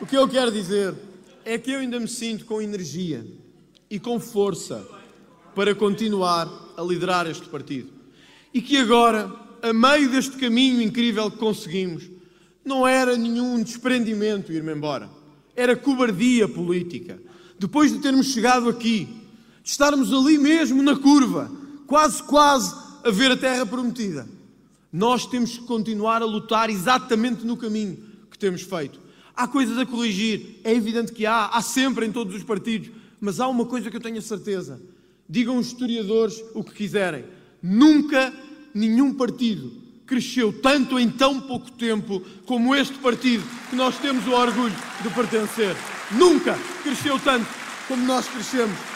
o 0.00 0.06
que 0.06 0.16
eu 0.16 0.28
quero 0.28 0.52
dizer 0.52 0.94
é 1.44 1.58
que 1.58 1.70
eu 1.70 1.80
ainda 1.80 1.98
me 1.98 2.08
sinto 2.08 2.44
com 2.44 2.60
energia 2.60 3.26
e 3.90 3.98
com 3.98 4.20
força 4.20 4.86
para 5.54 5.74
continuar 5.74 6.48
a 6.76 6.82
liderar 6.82 7.26
este 7.26 7.48
partido. 7.48 7.90
E 8.52 8.60
que 8.60 8.76
agora, 8.76 9.32
a 9.62 9.72
meio 9.72 10.10
deste 10.10 10.36
caminho 10.36 10.82
incrível 10.82 11.30
que 11.30 11.38
conseguimos, 11.38 12.04
não 12.64 12.86
era 12.86 13.16
nenhum 13.16 13.62
desprendimento 13.62 14.52
ir-me 14.52 14.72
embora. 14.72 15.08
Era 15.54 15.74
cobardia 15.76 16.46
política. 16.46 17.18
Depois 17.58 17.90
de 17.90 18.00
termos 18.00 18.32
chegado 18.32 18.68
aqui, 18.68 19.25
de 19.66 19.72
estarmos 19.72 20.12
ali 20.12 20.38
mesmo 20.38 20.80
na 20.80 20.94
curva, 20.94 21.50
quase, 21.88 22.22
quase 22.22 22.72
a 23.02 23.10
ver 23.10 23.32
a 23.32 23.36
terra 23.36 23.66
prometida. 23.66 24.24
Nós 24.92 25.26
temos 25.26 25.58
que 25.58 25.64
continuar 25.64 26.22
a 26.22 26.24
lutar 26.24 26.70
exatamente 26.70 27.44
no 27.44 27.56
caminho 27.56 27.98
que 28.30 28.38
temos 28.38 28.62
feito. 28.62 29.00
Há 29.34 29.48
coisas 29.48 29.76
a 29.76 29.84
corrigir, 29.84 30.60
é 30.62 30.72
evidente 30.72 31.10
que 31.10 31.26
há, 31.26 31.46
há 31.46 31.60
sempre 31.60 32.06
em 32.06 32.12
todos 32.12 32.32
os 32.36 32.44
partidos, 32.44 32.90
mas 33.20 33.40
há 33.40 33.48
uma 33.48 33.66
coisa 33.66 33.90
que 33.90 33.96
eu 33.96 34.00
tenho 34.00 34.18
a 34.18 34.22
certeza. 34.22 34.80
Digam 35.28 35.58
os 35.58 35.66
historiadores 35.66 36.44
o 36.54 36.62
que 36.62 36.72
quiserem. 36.72 37.24
Nunca 37.60 38.32
nenhum 38.72 39.14
partido 39.14 39.72
cresceu 40.06 40.52
tanto 40.52 40.96
em 40.96 41.10
tão 41.10 41.40
pouco 41.40 41.72
tempo 41.72 42.22
como 42.46 42.72
este 42.72 42.96
partido 42.98 43.42
que 43.68 43.74
nós 43.74 43.98
temos 43.98 44.24
o 44.28 44.30
orgulho 44.30 44.76
de 45.02 45.10
pertencer. 45.10 45.74
Nunca 46.12 46.56
cresceu 46.84 47.18
tanto 47.18 47.48
como 47.88 48.06
nós 48.06 48.28
crescemos. 48.28 48.95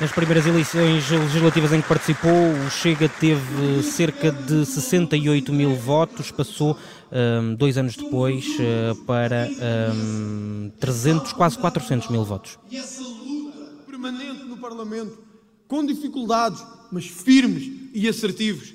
Nas 0.00 0.10
primeiras 0.10 0.44
eleições 0.44 1.08
legislativas 1.08 1.72
em 1.72 1.80
que 1.80 1.86
participou, 1.86 2.50
o 2.66 2.68
Chega 2.68 3.08
teve 3.08 3.80
cerca 3.84 4.32
de 4.32 4.66
68 4.66 5.52
mil 5.52 5.76
votos, 5.76 6.32
passou 6.32 6.76
um, 7.12 7.54
dois 7.54 7.78
anos 7.78 7.94
depois 7.94 8.44
uh, 8.58 8.96
para 9.04 9.48
um, 9.94 10.72
300, 10.80 11.32
quase 11.32 11.56
400 11.58 12.08
mil 12.08 12.24
votos. 12.24 12.58
E 12.72 12.76
essa 12.76 13.02
luta 13.02 13.84
permanente 13.86 14.42
no 14.46 14.56
Parlamento, 14.56 15.16
com 15.68 15.86
dificuldades, 15.86 16.60
mas 16.90 17.06
firmes 17.06 17.70
e 17.94 18.08
assertivos. 18.08 18.74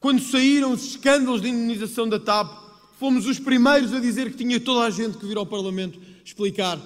Quando 0.00 0.22
saíram 0.22 0.72
os 0.72 0.82
escândalos 0.86 1.42
de 1.42 1.50
indenização 1.50 2.08
da 2.08 2.18
TAP, 2.18 2.50
fomos 2.98 3.26
os 3.26 3.38
primeiros 3.38 3.92
a 3.92 4.00
dizer 4.00 4.30
que 4.30 4.38
tinha 4.38 4.58
toda 4.58 4.86
a 4.86 4.90
gente 4.90 5.18
que 5.18 5.26
vir 5.26 5.36
ao 5.36 5.44
Parlamento 5.44 6.00
explicar. 6.24 6.78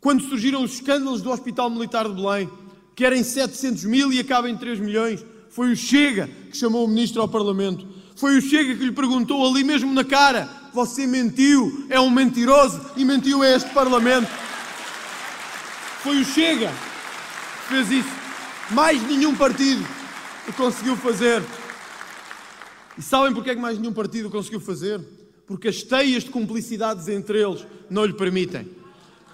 Quando 0.00 0.22
surgiram 0.22 0.62
os 0.62 0.74
escândalos 0.74 1.20
do 1.20 1.32
Hospital 1.32 1.68
Militar 1.68 2.08
de 2.08 2.14
Belém, 2.14 2.48
que 2.96 3.04
era 3.04 3.16
em 3.16 3.22
700 3.22 3.84
mil 3.84 4.10
e 4.10 4.18
acaba 4.18 4.48
em 4.48 4.56
3 4.56 4.80
milhões, 4.80 5.24
foi 5.50 5.70
o 5.70 5.76
Chega 5.76 6.28
que 6.50 6.56
chamou 6.56 6.86
o 6.86 6.88
Ministro 6.88 7.20
ao 7.20 7.28
Parlamento. 7.28 7.86
Foi 8.16 8.38
o 8.38 8.40
Chega 8.40 8.74
que 8.74 8.84
lhe 8.84 8.92
perguntou 8.92 9.46
ali 9.46 9.62
mesmo 9.62 9.92
na 9.92 10.02
cara: 10.02 10.48
Você 10.72 11.06
mentiu, 11.06 11.86
é 11.90 12.00
um 12.00 12.08
mentiroso 12.08 12.80
e 12.96 13.04
mentiu 13.04 13.42
a 13.42 13.48
este 13.48 13.68
Parlamento. 13.70 14.28
Foi 16.02 16.22
o 16.22 16.24
Chega 16.24 16.72
que 17.68 17.74
fez 17.74 17.90
isso. 17.90 18.08
Mais 18.70 19.00
nenhum 19.02 19.36
partido 19.36 19.86
o 20.48 20.52
conseguiu 20.54 20.96
fazer. 20.96 21.42
E 22.96 23.02
sabem 23.02 23.34
porque 23.34 23.50
é 23.50 23.54
que 23.54 23.60
mais 23.60 23.78
nenhum 23.78 23.92
partido 23.92 24.28
o 24.28 24.30
conseguiu 24.30 24.60
fazer? 24.60 25.00
Porque 25.46 25.68
as 25.68 25.82
teias 25.82 26.24
de 26.24 26.30
cumplicidades 26.30 27.08
entre 27.08 27.42
eles 27.42 27.66
não 27.90 28.06
lhe 28.06 28.14
permitem. 28.14 28.66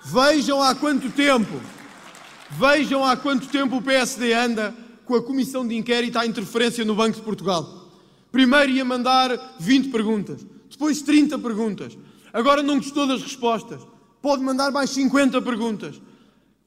Vejam 0.05 0.61
há 0.61 0.75
quanto 0.75 1.09
tempo 1.11 1.61
Vejam 2.58 3.02
há 3.02 3.16
quanto 3.16 3.48
tempo 3.48 3.76
o 3.76 3.82
PSD 3.82 4.34
anda 4.34 4.74
com 5.06 5.14
a 5.14 5.22
comissão 5.22 5.66
de 5.66 5.74
inquérito 5.74 6.18
à 6.18 6.26
interferência 6.26 6.84
no 6.84 6.94
Banco 6.94 7.16
de 7.16 7.22
Portugal. 7.22 7.88
Primeiro 8.30 8.70
ia 8.70 8.84
mandar 8.84 9.56
20 9.58 9.90
perguntas, 9.90 10.46
depois 10.70 11.00
30 11.00 11.38
perguntas. 11.38 11.96
Agora 12.32 12.62
não 12.62 12.76
gostou 12.76 13.06
das 13.06 13.22
respostas. 13.22 13.80
Pode 14.20 14.42
mandar 14.42 14.70
mais 14.70 14.90
50 14.90 15.40
perguntas. 15.42 16.00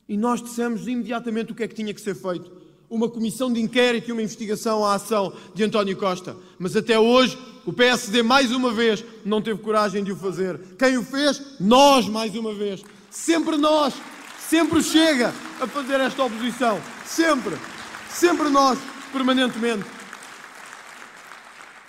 E 0.09 0.17
nós 0.17 0.41
dissemos 0.41 0.87
imediatamente 0.87 1.51
o 1.51 1.55
que 1.55 1.63
é 1.63 1.67
que 1.67 1.75
tinha 1.75 1.93
que 1.93 2.01
ser 2.01 2.15
feito. 2.15 2.51
Uma 2.89 3.09
comissão 3.09 3.51
de 3.51 3.59
inquérito 3.59 4.09
e 4.09 4.11
uma 4.11 4.21
investigação 4.21 4.85
à 4.85 4.95
ação 4.95 5.33
de 5.53 5.63
António 5.63 5.95
Costa. 5.97 6.35
Mas 6.59 6.75
até 6.75 6.99
hoje 6.99 7.37
o 7.65 7.73
PSD, 7.73 8.21
mais 8.21 8.51
uma 8.51 8.71
vez, 8.71 9.03
não 9.23 9.41
teve 9.41 9.59
coragem 9.59 10.03
de 10.03 10.11
o 10.11 10.15
fazer. 10.15 10.59
Quem 10.77 10.97
o 10.97 11.03
fez? 11.03 11.41
Nós, 11.59 12.07
mais 12.07 12.35
uma 12.35 12.53
vez. 12.53 12.83
Sempre 13.09 13.57
nós. 13.57 13.93
Sempre 14.47 14.83
chega 14.83 15.33
a 15.59 15.67
fazer 15.67 15.99
esta 15.99 16.23
oposição. 16.23 16.81
Sempre. 17.05 17.55
Sempre 18.09 18.49
nós, 18.49 18.79
permanentemente. 19.11 19.85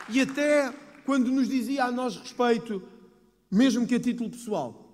E 0.08 0.20
até 0.20 0.72
quando 1.04 1.30
nos 1.30 1.48
dizia 1.48 1.84
a 1.84 1.92
nós 1.92 2.16
respeito, 2.16 2.82
mesmo 3.50 3.86
que 3.86 3.94
a 3.94 4.00
título 4.00 4.30
pessoal, 4.30 4.86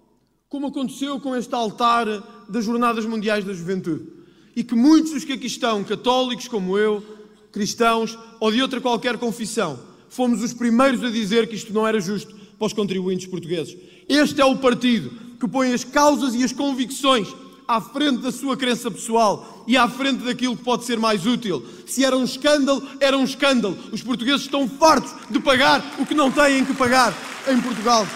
como 0.48 0.66
aconteceu 0.66 1.18
com 1.20 1.34
este 1.34 1.54
altar 1.54 2.06
das 2.48 2.64
Jornadas 2.64 3.06
Mundiais 3.06 3.44
da 3.44 3.52
Juventude, 3.52 4.06
e 4.54 4.62
que 4.62 4.74
muitos 4.74 5.12
dos 5.12 5.24
que 5.24 5.32
aqui 5.32 5.46
estão, 5.46 5.82
católicos 5.82 6.48
como 6.48 6.76
eu, 6.76 7.02
cristãos 7.50 8.18
ou 8.38 8.52
de 8.52 8.60
outra 8.60 8.80
qualquer 8.80 9.16
confissão, 9.16 9.78
fomos 10.08 10.42
os 10.42 10.52
primeiros 10.52 11.02
a 11.02 11.10
dizer 11.10 11.48
que 11.48 11.54
isto 11.54 11.72
não 11.72 11.86
era 11.86 12.00
justo 12.00 12.34
para 12.58 12.66
os 12.66 12.72
contribuintes 12.74 13.26
portugueses. 13.26 13.76
Este 14.08 14.40
é 14.40 14.44
o 14.44 14.58
partido 14.58 15.10
que 15.40 15.48
põe 15.48 15.72
as 15.72 15.84
causas 15.84 16.34
e 16.34 16.44
as 16.44 16.52
convicções 16.52 17.28
à 17.72 17.80
frente 17.80 18.18
da 18.18 18.30
sua 18.30 18.54
crença 18.54 18.90
pessoal 18.90 19.64
e 19.66 19.78
à 19.78 19.88
frente 19.88 20.22
daquilo 20.24 20.54
que 20.54 20.62
pode 20.62 20.84
ser 20.84 20.98
mais 20.98 21.24
útil. 21.24 21.64
Se 21.86 22.04
era 22.04 22.14
um 22.14 22.24
escândalo, 22.24 22.86
era 23.00 23.16
um 23.16 23.24
escândalo. 23.24 23.78
Os 23.90 24.02
portugueses 24.02 24.42
estão 24.42 24.68
fartos 24.68 25.14
de 25.30 25.40
pagar 25.40 25.82
o 25.98 26.04
que 26.04 26.14
não 26.14 26.30
têm 26.30 26.66
que 26.66 26.74
pagar 26.74 27.14
em 27.48 27.58
Portugal. 27.62 28.06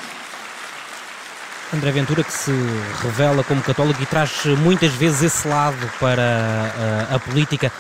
André 1.72 1.90
Ventura, 1.90 2.22
que 2.22 2.32
se 2.32 2.52
revela 3.00 3.42
como 3.42 3.62
católico 3.62 4.00
e 4.02 4.06
traz 4.06 4.44
muitas 4.62 4.92
vezes 4.92 5.22
esse 5.22 5.48
lado 5.48 5.90
para 5.98 6.22
a, 6.22 7.12
eh, 7.12 7.14
a 7.14 7.18
política 7.18 7.72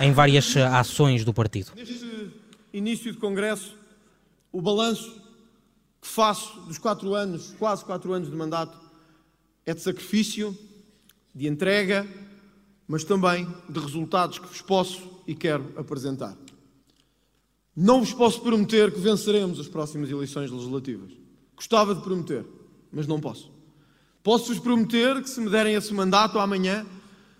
em 0.00 0.12
várias 0.12 0.56
ações 0.56 1.24
do 1.24 1.34
partido. 1.34 1.72
Neste 1.74 2.30
início 2.72 3.12
de 3.12 3.18
congresso, 3.18 3.76
o 4.52 4.62
balanço 4.62 5.20
que 6.00 6.06
faço 6.08 6.60
dos 6.60 6.78
quatro 6.78 7.12
anos, 7.12 7.54
quase 7.58 7.84
quatro 7.84 8.12
anos 8.12 8.30
de 8.30 8.36
mandato, 8.36 8.78
é 9.66 9.74
de 9.74 9.80
sacrifício, 9.80 10.56
de 11.34 11.48
entrega, 11.48 12.06
mas 12.86 13.04
também 13.04 13.48
de 13.68 13.80
resultados 13.80 14.38
que 14.38 14.46
vos 14.46 14.60
posso 14.60 15.02
e 15.26 15.34
quero 15.34 15.72
apresentar. 15.76 16.36
Não 17.76 18.00
vos 18.00 18.12
posso 18.12 18.40
prometer 18.40 18.92
que 18.92 19.00
venceremos 19.00 19.58
as 19.58 19.66
próximas 19.66 20.08
eleições 20.08 20.50
legislativas. 20.50 21.10
Gostava 21.56 21.94
de 21.94 22.02
prometer, 22.02 22.44
mas 22.92 23.06
não 23.06 23.20
posso. 23.20 23.50
Posso-vos 24.22 24.58
prometer 24.58 25.20
que, 25.22 25.28
se 25.28 25.40
me 25.40 25.50
derem 25.50 25.74
esse 25.74 25.92
mandato 25.92 26.38
amanhã, 26.38 26.86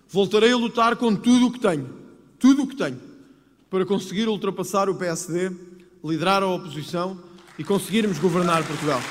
voltarei 0.09 0.51
a 0.51 0.57
lutar 0.57 0.95
com 0.97 1.15
tudo 1.15 1.47
o 1.47 1.51
que 1.51 1.59
tenho, 1.59 1.89
tudo 2.37 2.63
o 2.63 2.67
que 2.67 2.75
tenho, 2.75 2.99
para 3.69 3.85
conseguir 3.85 4.27
ultrapassar 4.27 4.89
o 4.89 4.95
PSD, 4.95 5.51
liderar 6.03 6.43
a 6.43 6.47
oposição 6.47 7.19
e 7.57 7.63
conseguirmos 7.63 8.19
governar 8.19 8.65
Portugal. 8.67 9.01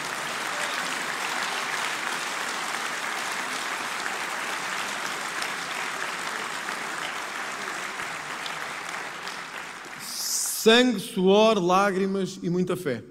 Sangue, 10.64 10.98
suor, 10.98 11.62
lágrimas 11.62 12.40
e 12.42 12.48
muita 12.48 12.74
fé. 12.74 13.04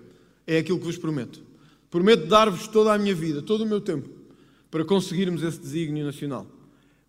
É 0.48 0.58
aquilo 0.58 0.80
que 0.80 0.86
vos 0.86 0.98
prometo. 0.98 1.40
Prometo 1.92 2.26
dar-vos 2.26 2.68
toda 2.68 2.92
a 2.92 2.98
minha 2.98 3.14
vida, 3.14 3.44
todo 3.44 3.62
o 3.62 3.68
meu 3.68 3.80
tempo, 3.80 4.10
para 4.72 4.84
conseguirmos 4.84 5.44
esse 5.44 5.60
desígnio 5.60 6.04
nacional. 6.04 6.48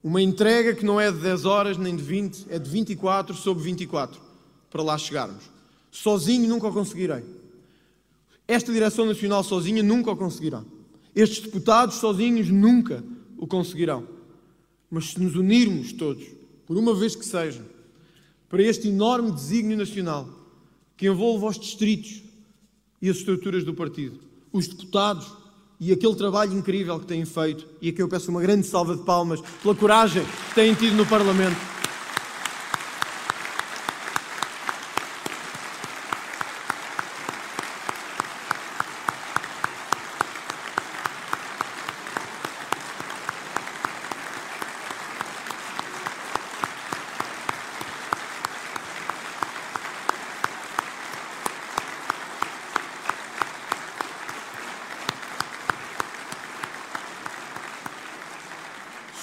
Uma 0.03 0.21
entrega 0.21 0.75
que 0.75 0.85
não 0.85 1.01
é 1.01 1.11
de 1.11 1.17
10 1.17 1.47
horas 1.47 1.79
nem 1.79 1.97
de 1.97 2.03
20, 2.03 2.45
é 2.51 2.59
de 2.59 2.69
24 2.69 3.35
sobre 3.35 3.65
24, 3.65 4.21
para 4.69 4.83
lá 4.83 4.99
chegarmos. 4.99 5.45
Sozinho 5.91 6.47
nunca 6.47 6.69
o 6.69 6.73
conseguirei. 6.75 7.25
Esta 8.47 8.71
direção 8.71 9.07
nacional 9.07 9.43
sozinha 9.43 9.83
nunca 9.83 10.11
o 10.11 10.17
conseguirá. 10.17 10.63
Estes 11.17 11.41
deputados 11.41 11.95
sozinhos 11.95 12.51
nunca 12.51 13.03
o 13.39 13.47
conseguirão. 13.47 14.07
Mas 14.91 15.13
se 15.13 15.21
nos 15.23 15.37
unirmos 15.37 15.95
todos, 15.95 16.27
por 16.67 16.77
uma 16.77 16.95
vez 16.95 17.17
que 17.17 17.25
seja, 17.25 17.65
para 18.55 18.63
este 18.63 18.87
enorme 18.87 19.33
desígnio 19.33 19.77
nacional 19.77 20.29
que 20.97 21.09
envolve 21.09 21.45
os 21.45 21.59
distritos 21.59 22.23
e 23.03 23.11
as 23.11 23.17
estruturas 23.17 23.65
do 23.65 23.75
partido, 23.75 24.21
os 24.53 24.69
deputados 24.69 25.27
e 25.81 25.91
aquele 25.91 26.15
trabalho 26.15 26.57
incrível 26.57 27.01
que 27.01 27.07
têm 27.07 27.25
feito, 27.25 27.67
e 27.83 27.89
aqui 27.89 28.01
eu 28.01 28.09
peço 28.09 28.31
uma 28.31 28.41
grande 28.41 28.65
salva 28.65 28.95
de 28.97 29.03
palmas 29.03 29.41
pela 29.61 29.75
coragem 29.75 30.23
que 30.51 30.55
têm 30.55 30.73
tido 30.73 30.95
no 30.95 31.05
Parlamento. 31.05 31.75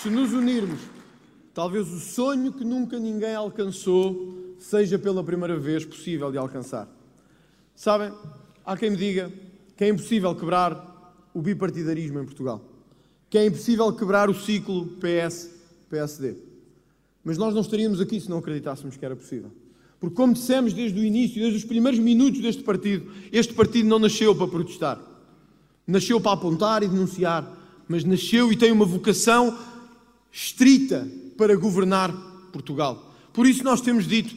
Se 0.01 0.09
nos 0.09 0.33
unirmos, 0.33 0.79
talvez 1.61 1.87
o 1.93 1.99
sonho 1.99 2.51
que 2.51 2.63
nunca 2.63 2.97
ninguém 2.97 3.35
alcançou 3.35 4.55
seja 4.57 4.97
pela 4.97 5.23
primeira 5.23 5.59
vez 5.59 5.85
possível 5.85 6.31
de 6.31 6.37
alcançar. 6.39 6.89
Sabem, 7.75 8.11
há 8.65 8.75
quem 8.75 8.89
me 8.89 8.97
diga 8.97 9.31
que 9.77 9.83
é 9.83 9.89
impossível 9.89 10.33
quebrar 10.33 11.21
o 11.31 11.39
bipartidarismo 11.39 12.19
em 12.19 12.25
Portugal, 12.25 12.65
que 13.29 13.37
é 13.37 13.45
impossível 13.45 13.93
quebrar 13.93 14.27
o 14.27 14.33
ciclo 14.33 14.87
PS-PSD. 14.99 16.33
Mas 17.23 17.37
nós 17.37 17.53
não 17.53 17.61
estaríamos 17.61 18.01
aqui 18.01 18.19
se 18.19 18.27
não 18.27 18.39
acreditássemos 18.39 18.97
que 18.97 19.05
era 19.05 19.15
possível. 19.15 19.51
Porque, 19.99 20.15
como 20.15 20.33
dissemos 20.33 20.73
desde 20.73 20.99
o 20.99 21.03
início, 21.03 21.39
desde 21.39 21.59
os 21.59 21.63
primeiros 21.63 21.99
minutos 21.99 22.41
deste 22.41 22.63
partido, 22.63 23.11
este 23.31 23.53
partido 23.53 23.87
não 23.87 23.99
nasceu 23.99 24.35
para 24.35 24.47
protestar. 24.47 24.99
nasceu 25.85 26.19
para 26.19 26.31
apontar 26.31 26.81
e 26.81 26.87
denunciar, 26.87 27.47
mas 27.87 28.03
nasceu 28.03 28.51
e 28.51 28.57
tem 28.57 28.71
uma 28.71 28.83
vocação 28.83 29.55
estrita 30.31 31.07
para 31.41 31.55
governar 31.55 32.11
Portugal. 32.53 33.15
Por 33.33 33.47
isso 33.47 33.63
nós 33.63 33.81
temos 33.81 34.07
dito 34.07 34.35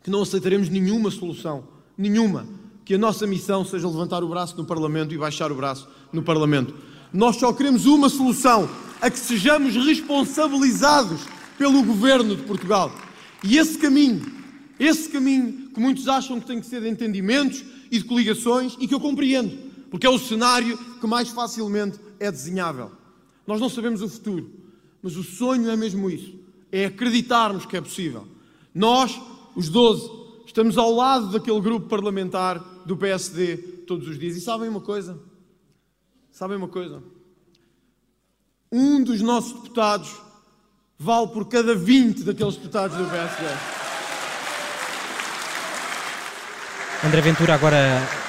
que 0.00 0.08
não 0.08 0.22
aceitaremos 0.22 0.68
nenhuma 0.68 1.10
solução, 1.10 1.64
nenhuma, 1.98 2.46
que 2.84 2.94
a 2.94 2.98
nossa 2.98 3.26
missão 3.26 3.64
seja 3.64 3.88
levantar 3.88 4.22
o 4.22 4.28
braço 4.28 4.56
no 4.56 4.64
Parlamento 4.64 5.12
e 5.12 5.18
baixar 5.18 5.50
o 5.50 5.56
braço 5.56 5.88
no 6.12 6.22
Parlamento. 6.22 6.72
Nós 7.12 7.34
só 7.34 7.52
queremos 7.52 7.84
uma 7.84 8.08
solução, 8.08 8.70
a 9.00 9.10
que 9.10 9.18
sejamos 9.18 9.74
responsabilizados 9.74 11.22
pelo 11.58 11.82
governo 11.82 12.36
de 12.36 12.42
Portugal. 12.44 12.92
E 13.42 13.58
esse 13.58 13.76
caminho, 13.76 14.24
esse 14.78 15.08
caminho 15.08 15.70
que 15.74 15.80
muitos 15.80 16.06
acham 16.06 16.38
que 16.38 16.46
tem 16.46 16.60
que 16.60 16.66
ser 16.66 16.80
de 16.80 16.88
entendimentos 16.88 17.64
e 17.90 17.98
de 17.98 18.04
coligações 18.04 18.76
e 18.78 18.86
que 18.86 18.94
eu 18.94 19.00
compreendo, 19.00 19.50
porque 19.90 20.06
é 20.06 20.10
o 20.10 20.16
cenário 20.16 20.78
que 21.00 21.08
mais 21.08 21.30
facilmente 21.30 21.98
é 22.20 22.30
desenhável. 22.30 22.92
Nós 23.48 23.60
não 23.60 23.68
sabemos 23.68 24.00
o 24.00 24.08
futuro, 24.08 24.59
mas 25.02 25.16
o 25.16 25.22
sonho 25.22 25.70
é 25.70 25.76
mesmo 25.76 26.10
isso, 26.10 26.38
é 26.70 26.86
acreditarmos 26.86 27.66
que 27.66 27.76
é 27.76 27.80
possível. 27.80 28.26
Nós, 28.74 29.20
os 29.56 29.68
12, 29.68 30.10
estamos 30.46 30.78
ao 30.78 30.92
lado 30.92 31.30
daquele 31.30 31.60
grupo 31.60 31.88
parlamentar 31.88 32.58
do 32.84 32.96
PSD 32.96 33.56
todos 33.86 34.08
os 34.08 34.18
dias. 34.18 34.36
E 34.36 34.40
sabem 34.40 34.68
uma 34.68 34.80
coisa? 34.80 35.18
Sabem 36.30 36.56
uma 36.56 36.68
coisa? 36.68 37.02
Um 38.70 39.02
dos 39.02 39.20
nossos 39.20 39.52
deputados 39.52 40.16
vale 40.98 41.28
por 41.28 41.48
cada 41.48 41.74
20 41.74 42.22
daqueles 42.22 42.56
deputados 42.56 42.96
do 42.96 43.04
PSD. 43.04 43.46
André 47.02 47.20
Ventura, 47.22 47.54
agora 47.54 48.19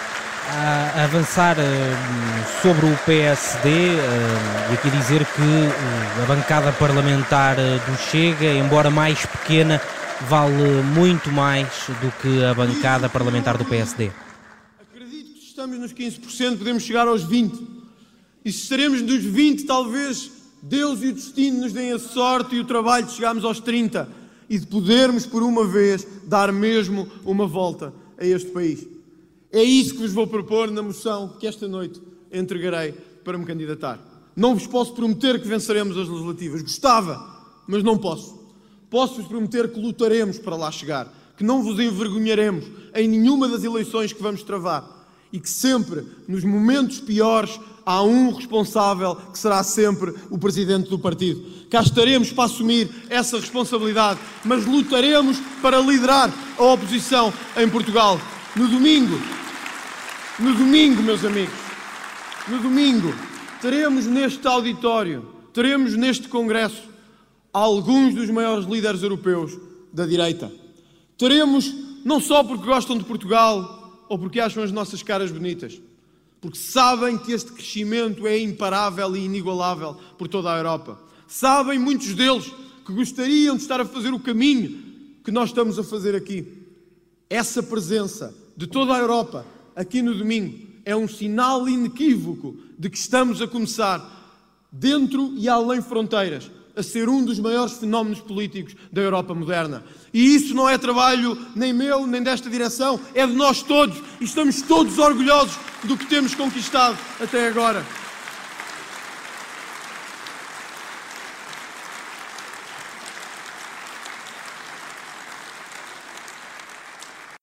a 0.53 1.05
avançar 1.05 1.57
uh, 1.57 2.61
sobre 2.61 2.85
o 2.85 2.97
PSD 3.05 3.69
uh, 3.69 4.71
e 4.71 4.73
aqui 4.73 4.89
dizer 4.89 5.25
que 5.25 5.41
uh, 5.41 6.23
a 6.23 6.25
bancada 6.25 6.73
parlamentar 6.73 7.55
do 7.55 7.97
Chega, 8.09 8.51
embora 8.53 8.89
mais 8.89 9.25
pequena, 9.25 9.81
vale 10.27 10.83
muito 10.93 11.31
mais 11.31 11.67
do 12.01 12.11
que 12.21 12.43
a 12.43 12.53
bancada 12.53 13.07
parlamentar 13.07 13.57
do 13.57 13.63
PSD. 13.63 14.11
Acredito 14.81 15.33
que 15.33 15.39
se 15.39 15.47
estamos 15.47 15.79
nos 15.79 15.93
15%, 15.93 16.57
podemos 16.57 16.83
chegar 16.83 17.07
aos 17.07 17.25
20%. 17.25 17.67
E 18.43 18.51
se 18.51 18.63
estaremos 18.63 19.01
nos 19.01 19.23
20%, 19.23 19.65
talvez 19.65 20.31
Deus 20.61 21.01
e 21.01 21.07
o 21.07 21.13
destino 21.13 21.61
nos 21.61 21.71
deem 21.71 21.93
a 21.93 21.99
sorte 21.99 22.55
e 22.55 22.59
o 22.59 22.65
trabalho 22.65 23.05
de 23.05 23.13
chegarmos 23.13 23.45
aos 23.45 23.61
30% 23.61 24.05
e 24.49 24.59
de 24.59 24.67
podermos, 24.67 25.25
por 25.25 25.43
uma 25.43 25.65
vez, 25.65 26.05
dar 26.25 26.51
mesmo 26.51 27.07
uma 27.23 27.47
volta 27.47 27.93
a 28.17 28.25
este 28.25 28.49
país. 28.51 28.90
É 29.51 29.63
isso 29.63 29.95
que 29.95 30.01
vos 30.01 30.13
vou 30.13 30.25
propor 30.25 30.71
na 30.71 30.81
moção 30.81 31.35
que 31.39 31.45
esta 31.45 31.67
noite 31.67 32.01
entregarei 32.31 32.93
para 33.23 33.37
me 33.37 33.45
candidatar. 33.45 33.99
Não 34.35 34.55
vos 34.55 34.65
posso 34.65 34.93
prometer 34.93 35.41
que 35.41 35.47
venceremos 35.47 35.97
as 35.97 36.07
legislativas. 36.07 36.61
Gostava, 36.61 37.41
mas 37.67 37.83
não 37.83 37.97
posso. 37.97 38.39
Posso-vos 38.89 39.27
prometer 39.27 39.71
que 39.71 39.79
lutaremos 39.79 40.37
para 40.37 40.55
lá 40.55 40.71
chegar, 40.71 41.13
que 41.37 41.43
não 41.43 41.63
vos 41.63 41.79
envergonharemos 41.79 42.65
em 42.95 43.07
nenhuma 43.07 43.47
das 43.47 43.63
eleições 43.63 44.13
que 44.13 44.21
vamos 44.21 44.43
travar 44.43 44.99
e 45.33 45.39
que 45.39 45.49
sempre, 45.49 46.05
nos 46.27 46.43
momentos 46.43 46.99
piores, 46.99 47.59
há 47.85 48.03
um 48.03 48.33
responsável 48.33 49.15
que 49.15 49.39
será 49.39 49.63
sempre 49.63 50.13
o 50.29 50.37
presidente 50.37 50.89
do 50.89 50.99
partido. 50.99 51.41
Cá 51.69 51.81
estaremos 51.81 52.31
para 52.31 52.45
assumir 52.45 52.89
essa 53.09 53.39
responsabilidade, 53.39 54.19
mas 54.43 54.65
lutaremos 54.65 55.37
para 55.61 55.79
liderar 55.79 56.33
a 56.57 56.63
oposição 56.63 57.33
em 57.55 57.69
Portugal. 57.69 58.19
No 58.55 58.67
domingo, 58.67 59.17
no 60.41 60.55
domingo, 60.55 61.03
meus 61.03 61.23
amigos, 61.23 61.53
no 62.47 62.59
domingo, 62.59 63.13
teremos 63.61 64.07
neste 64.07 64.47
auditório, 64.47 65.27
teremos 65.53 65.95
neste 65.95 66.27
congresso, 66.27 66.89
alguns 67.53 68.15
dos 68.15 68.27
maiores 68.31 68.65
líderes 68.65 69.03
europeus 69.03 69.55
da 69.93 70.05
direita. 70.05 70.51
Teremos, 71.15 71.71
não 72.03 72.19
só 72.19 72.43
porque 72.43 72.65
gostam 72.65 72.97
de 72.97 73.03
Portugal 73.03 74.05
ou 74.09 74.17
porque 74.17 74.39
acham 74.39 74.63
as 74.63 74.71
nossas 74.71 75.03
caras 75.03 75.31
bonitas, 75.31 75.79
porque 76.41 76.57
sabem 76.57 77.19
que 77.19 77.31
este 77.31 77.51
crescimento 77.51 78.25
é 78.25 78.39
imparável 78.39 79.15
e 79.15 79.25
inigualável 79.25 79.95
por 80.17 80.27
toda 80.27 80.51
a 80.51 80.57
Europa. 80.57 80.99
Sabem 81.27 81.77
muitos 81.77 82.15
deles 82.15 82.51
que 82.83 82.91
gostariam 82.93 83.55
de 83.55 83.61
estar 83.61 83.79
a 83.79 83.85
fazer 83.85 84.11
o 84.11 84.19
caminho 84.19 84.83
que 85.23 85.31
nós 85.31 85.49
estamos 85.49 85.77
a 85.77 85.83
fazer 85.83 86.15
aqui. 86.15 86.47
Essa 87.29 87.61
presença 87.61 88.33
de 88.57 88.65
toda 88.65 88.95
a 88.95 88.97
Europa 88.97 89.45
aqui 89.75 90.01
no 90.01 90.13
domingo 90.13 90.71
é 90.85 90.95
um 90.95 91.07
sinal 91.07 91.67
inequívoco 91.67 92.57
de 92.77 92.89
que 92.89 92.97
estamos 92.97 93.41
a 93.41 93.47
começar, 93.47 94.19
dentro 94.71 95.33
e 95.37 95.47
além 95.47 95.81
fronteiras, 95.81 96.49
a 96.75 96.81
ser 96.81 97.09
um 97.09 97.23
dos 97.23 97.39
maiores 97.39 97.73
fenómenos 97.73 98.21
políticos 98.21 98.75
da 98.91 99.01
Europa 99.01 99.33
moderna. 99.33 99.83
E 100.13 100.35
isso 100.35 100.53
não 100.53 100.67
é 100.67 100.77
trabalho 100.77 101.37
nem 101.55 101.73
meu, 101.73 102.07
nem 102.07 102.23
desta 102.23 102.49
direção, 102.49 102.99
é 103.13 103.27
de 103.27 103.33
nós 103.33 103.61
todos. 103.61 104.01
E 104.19 104.23
estamos 104.23 104.61
todos 104.61 104.97
orgulhosos 104.97 105.57
do 105.83 105.97
que 105.97 106.05
temos 106.05 106.33
conquistado 106.33 106.97
até 107.19 107.47
agora. 107.47 107.85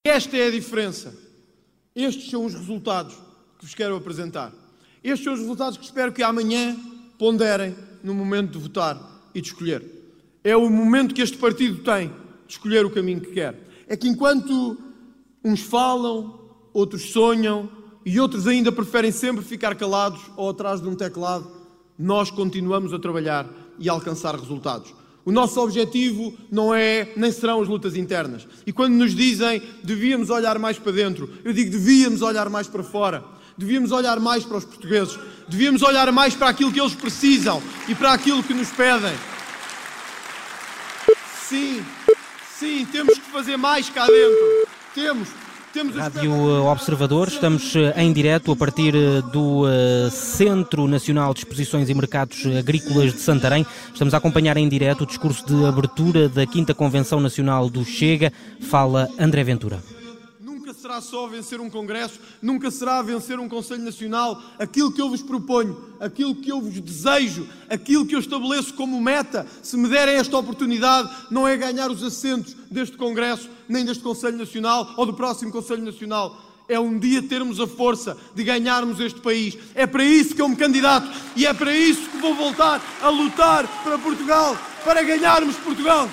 Esta 0.05 0.37
é 0.39 0.47
a 0.47 0.51
diferença. 0.51 1.28
Estes 1.99 2.31
são 2.31 2.45
os 2.45 2.55
resultados 2.55 3.17
que 3.59 3.67
vos 3.67 3.75
quero 3.75 3.97
apresentar. 3.97 4.53
Estes 5.03 5.25
são 5.25 5.33
os 5.33 5.41
resultados 5.41 5.77
que 5.77 5.85
espero 5.85 6.13
que 6.13 6.23
amanhã 6.23 6.77
ponderem 7.19 7.75
no 8.05 8.15
momento 8.15 8.53
de 8.53 8.59
votar 8.59 9.29
e 9.35 9.41
de 9.41 9.49
escolher. 9.49 9.85
É 10.45 10.57
o 10.57 10.71
momento 10.71 11.13
que 11.13 11.21
este 11.21 11.37
partido 11.37 11.83
tem 11.83 12.07
de 12.47 12.53
escolher 12.53 12.87
o 12.87 12.91
caminho 12.91 13.21
que 13.21 13.33
quer. 13.33 13.59
É 13.89 13.97
que 13.97 14.07
enquanto 14.07 14.79
uns 15.45 15.61
falam, 15.61 16.39
outros 16.73 17.11
sonham 17.11 17.69
e 18.07 18.21
outros 18.21 18.47
ainda 18.47 18.71
preferem 18.71 19.11
sempre 19.11 19.45
ficar 19.45 19.75
calados 19.75 20.21
ou 20.37 20.51
atrás 20.51 20.81
de 20.81 20.87
um 20.87 20.95
teclado, 20.95 21.51
nós 21.99 22.31
continuamos 22.31 22.95
a 22.95 22.99
trabalhar 23.01 23.51
e 23.77 23.89
a 23.89 23.93
alcançar 23.93 24.37
resultados. 24.37 24.95
O 25.29 25.31
nosso 25.31 25.61
objetivo 25.61 26.33
não 26.51 26.75
é, 26.75 27.13
nem 27.15 27.31
serão 27.31 27.61
as 27.61 27.69
lutas 27.69 27.95
internas. 27.95 28.49
E 28.67 28.73
quando 28.73 28.95
nos 28.95 29.15
dizem 29.15 29.61
devíamos 29.85 30.31
olhar 30.31 30.59
mais 30.59 30.79
para 30.79 30.91
dentro, 30.91 31.31
eu 31.45 31.53
digo 31.53 31.71
devíamos 31.71 32.23
olhar 32.23 32.49
mais 32.49 32.67
para 32.67 32.83
fora. 32.83 33.23
Devíamos 33.55 33.93
olhar 33.93 34.19
mais 34.21 34.43
para 34.43 34.57
os 34.57 34.65
portugueses. 34.65 35.19
Devíamos 35.47 35.83
olhar 35.83 36.11
mais 36.13 36.35
para 36.35 36.49
aquilo 36.49 36.73
que 36.73 36.81
eles 36.81 36.95
precisam 36.95 37.63
e 37.87 37.95
para 37.95 38.15
aquilo 38.15 38.43
que 38.43 38.55
nos 38.55 38.71
pedem. 38.71 39.13
Sim, 41.47 41.85
sim, 42.59 42.87
temos 42.91 43.19
que 43.19 43.31
fazer 43.31 43.59
mais 43.59 43.91
cá 43.91 44.07
dentro. 44.07 44.67
Temos. 44.95 45.29
Rádio 45.87 46.65
Observador, 46.65 47.29
estamos 47.29 47.77
eh, 47.77 47.95
em 48.03 48.13
direto 48.13 48.51
a 48.51 48.57
partir 48.57 48.97
eh, 48.97 49.23
do 49.33 49.63
eh, 49.69 50.11
Centro 50.11 50.89
Nacional 50.89 51.33
de 51.33 51.41
Exposições 51.41 51.89
e 51.89 51.95
Mercados 51.95 52.45
Agrícolas 52.59 53.13
de 53.13 53.21
Santarém. 53.21 53.65
Estamos 53.93 54.13
a 54.13 54.17
acompanhar 54.17 54.57
em 54.57 54.69
direto 54.69 55.03
o 55.03 55.07
discurso 55.07 55.47
de 55.47 55.65
abertura 55.65 56.29
da 56.29 56.45
5 56.45 56.75
Convenção 56.75 57.21
Nacional 57.21 57.71
do 57.71 57.85
Chega. 57.85 58.33
Fala 58.61 59.09
André 59.21 59.45
Ventura 59.45 59.79
será 60.89 61.03
só 61.03 61.27
vencer 61.27 61.61
um 61.61 61.69
Congresso, 61.69 62.19
nunca 62.41 62.71
será 62.71 63.03
vencer 63.03 63.39
um 63.39 63.47
Conselho 63.47 63.83
Nacional. 63.83 64.43
Aquilo 64.59 64.91
que 64.91 65.03
eu 65.03 65.11
vos 65.11 65.21
proponho, 65.21 65.77
aquilo 66.01 66.35
que 66.35 66.51
eu 66.51 66.63
vos 66.63 66.81
desejo, 66.81 67.47
aquilo 67.69 68.07
que 68.07 68.15
eu 68.15 68.21
estabeleço 68.21 68.73
como 68.73 68.99
meta, 68.99 69.47
se 69.63 69.77
me 69.77 69.87
derem 69.87 70.15
esta 70.15 70.39
oportunidade, 70.39 71.11
não 71.31 71.47
é 71.47 71.59
ganhar 71.59 71.91
os 71.91 72.03
assentos 72.03 72.57
deste 72.71 72.97
Congresso, 72.97 73.51
nem 73.69 73.85
deste 73.85 74.03
Conselho 74.03 74.39
Nacional 74.39 74.95
ou 74.97 75.05
do 75.05 75.13
próximo 75.13 75.53
Conselho 75.53 75.85
Nacional. 75.85 76.41
É 76.67 76.81
um 76.81 76.99
dia 76.99 77.23
termos 77.23 77.61
a 77.61 77.67
força 77.67 78.17
de 78.35 78.43
ganharmos 78.43 78.99
este 78.99 79.21
país. 79.21 79.59
É 79.75 79.87
para 79.87 80.05
isso 80.05 80.35
que 80.35 80.41
eu 80.41 80.49
me 80.49 80.57
candidato 80.57 81.07
e 81.37 81.45
é 81.45 81.53
para 81.53 81.77
isso 81.77 82.09
que 82.09 82.17
vou 82.17 82.35
voltar 82.35 82.81
a 83.03 83.11
lutar 83.11 83.69
para 83.85 83.99
Portugal, 83.99 84.57
para 84.87 85.03
ganharmos 85.03 85.55
Portugal. 85.57 86.09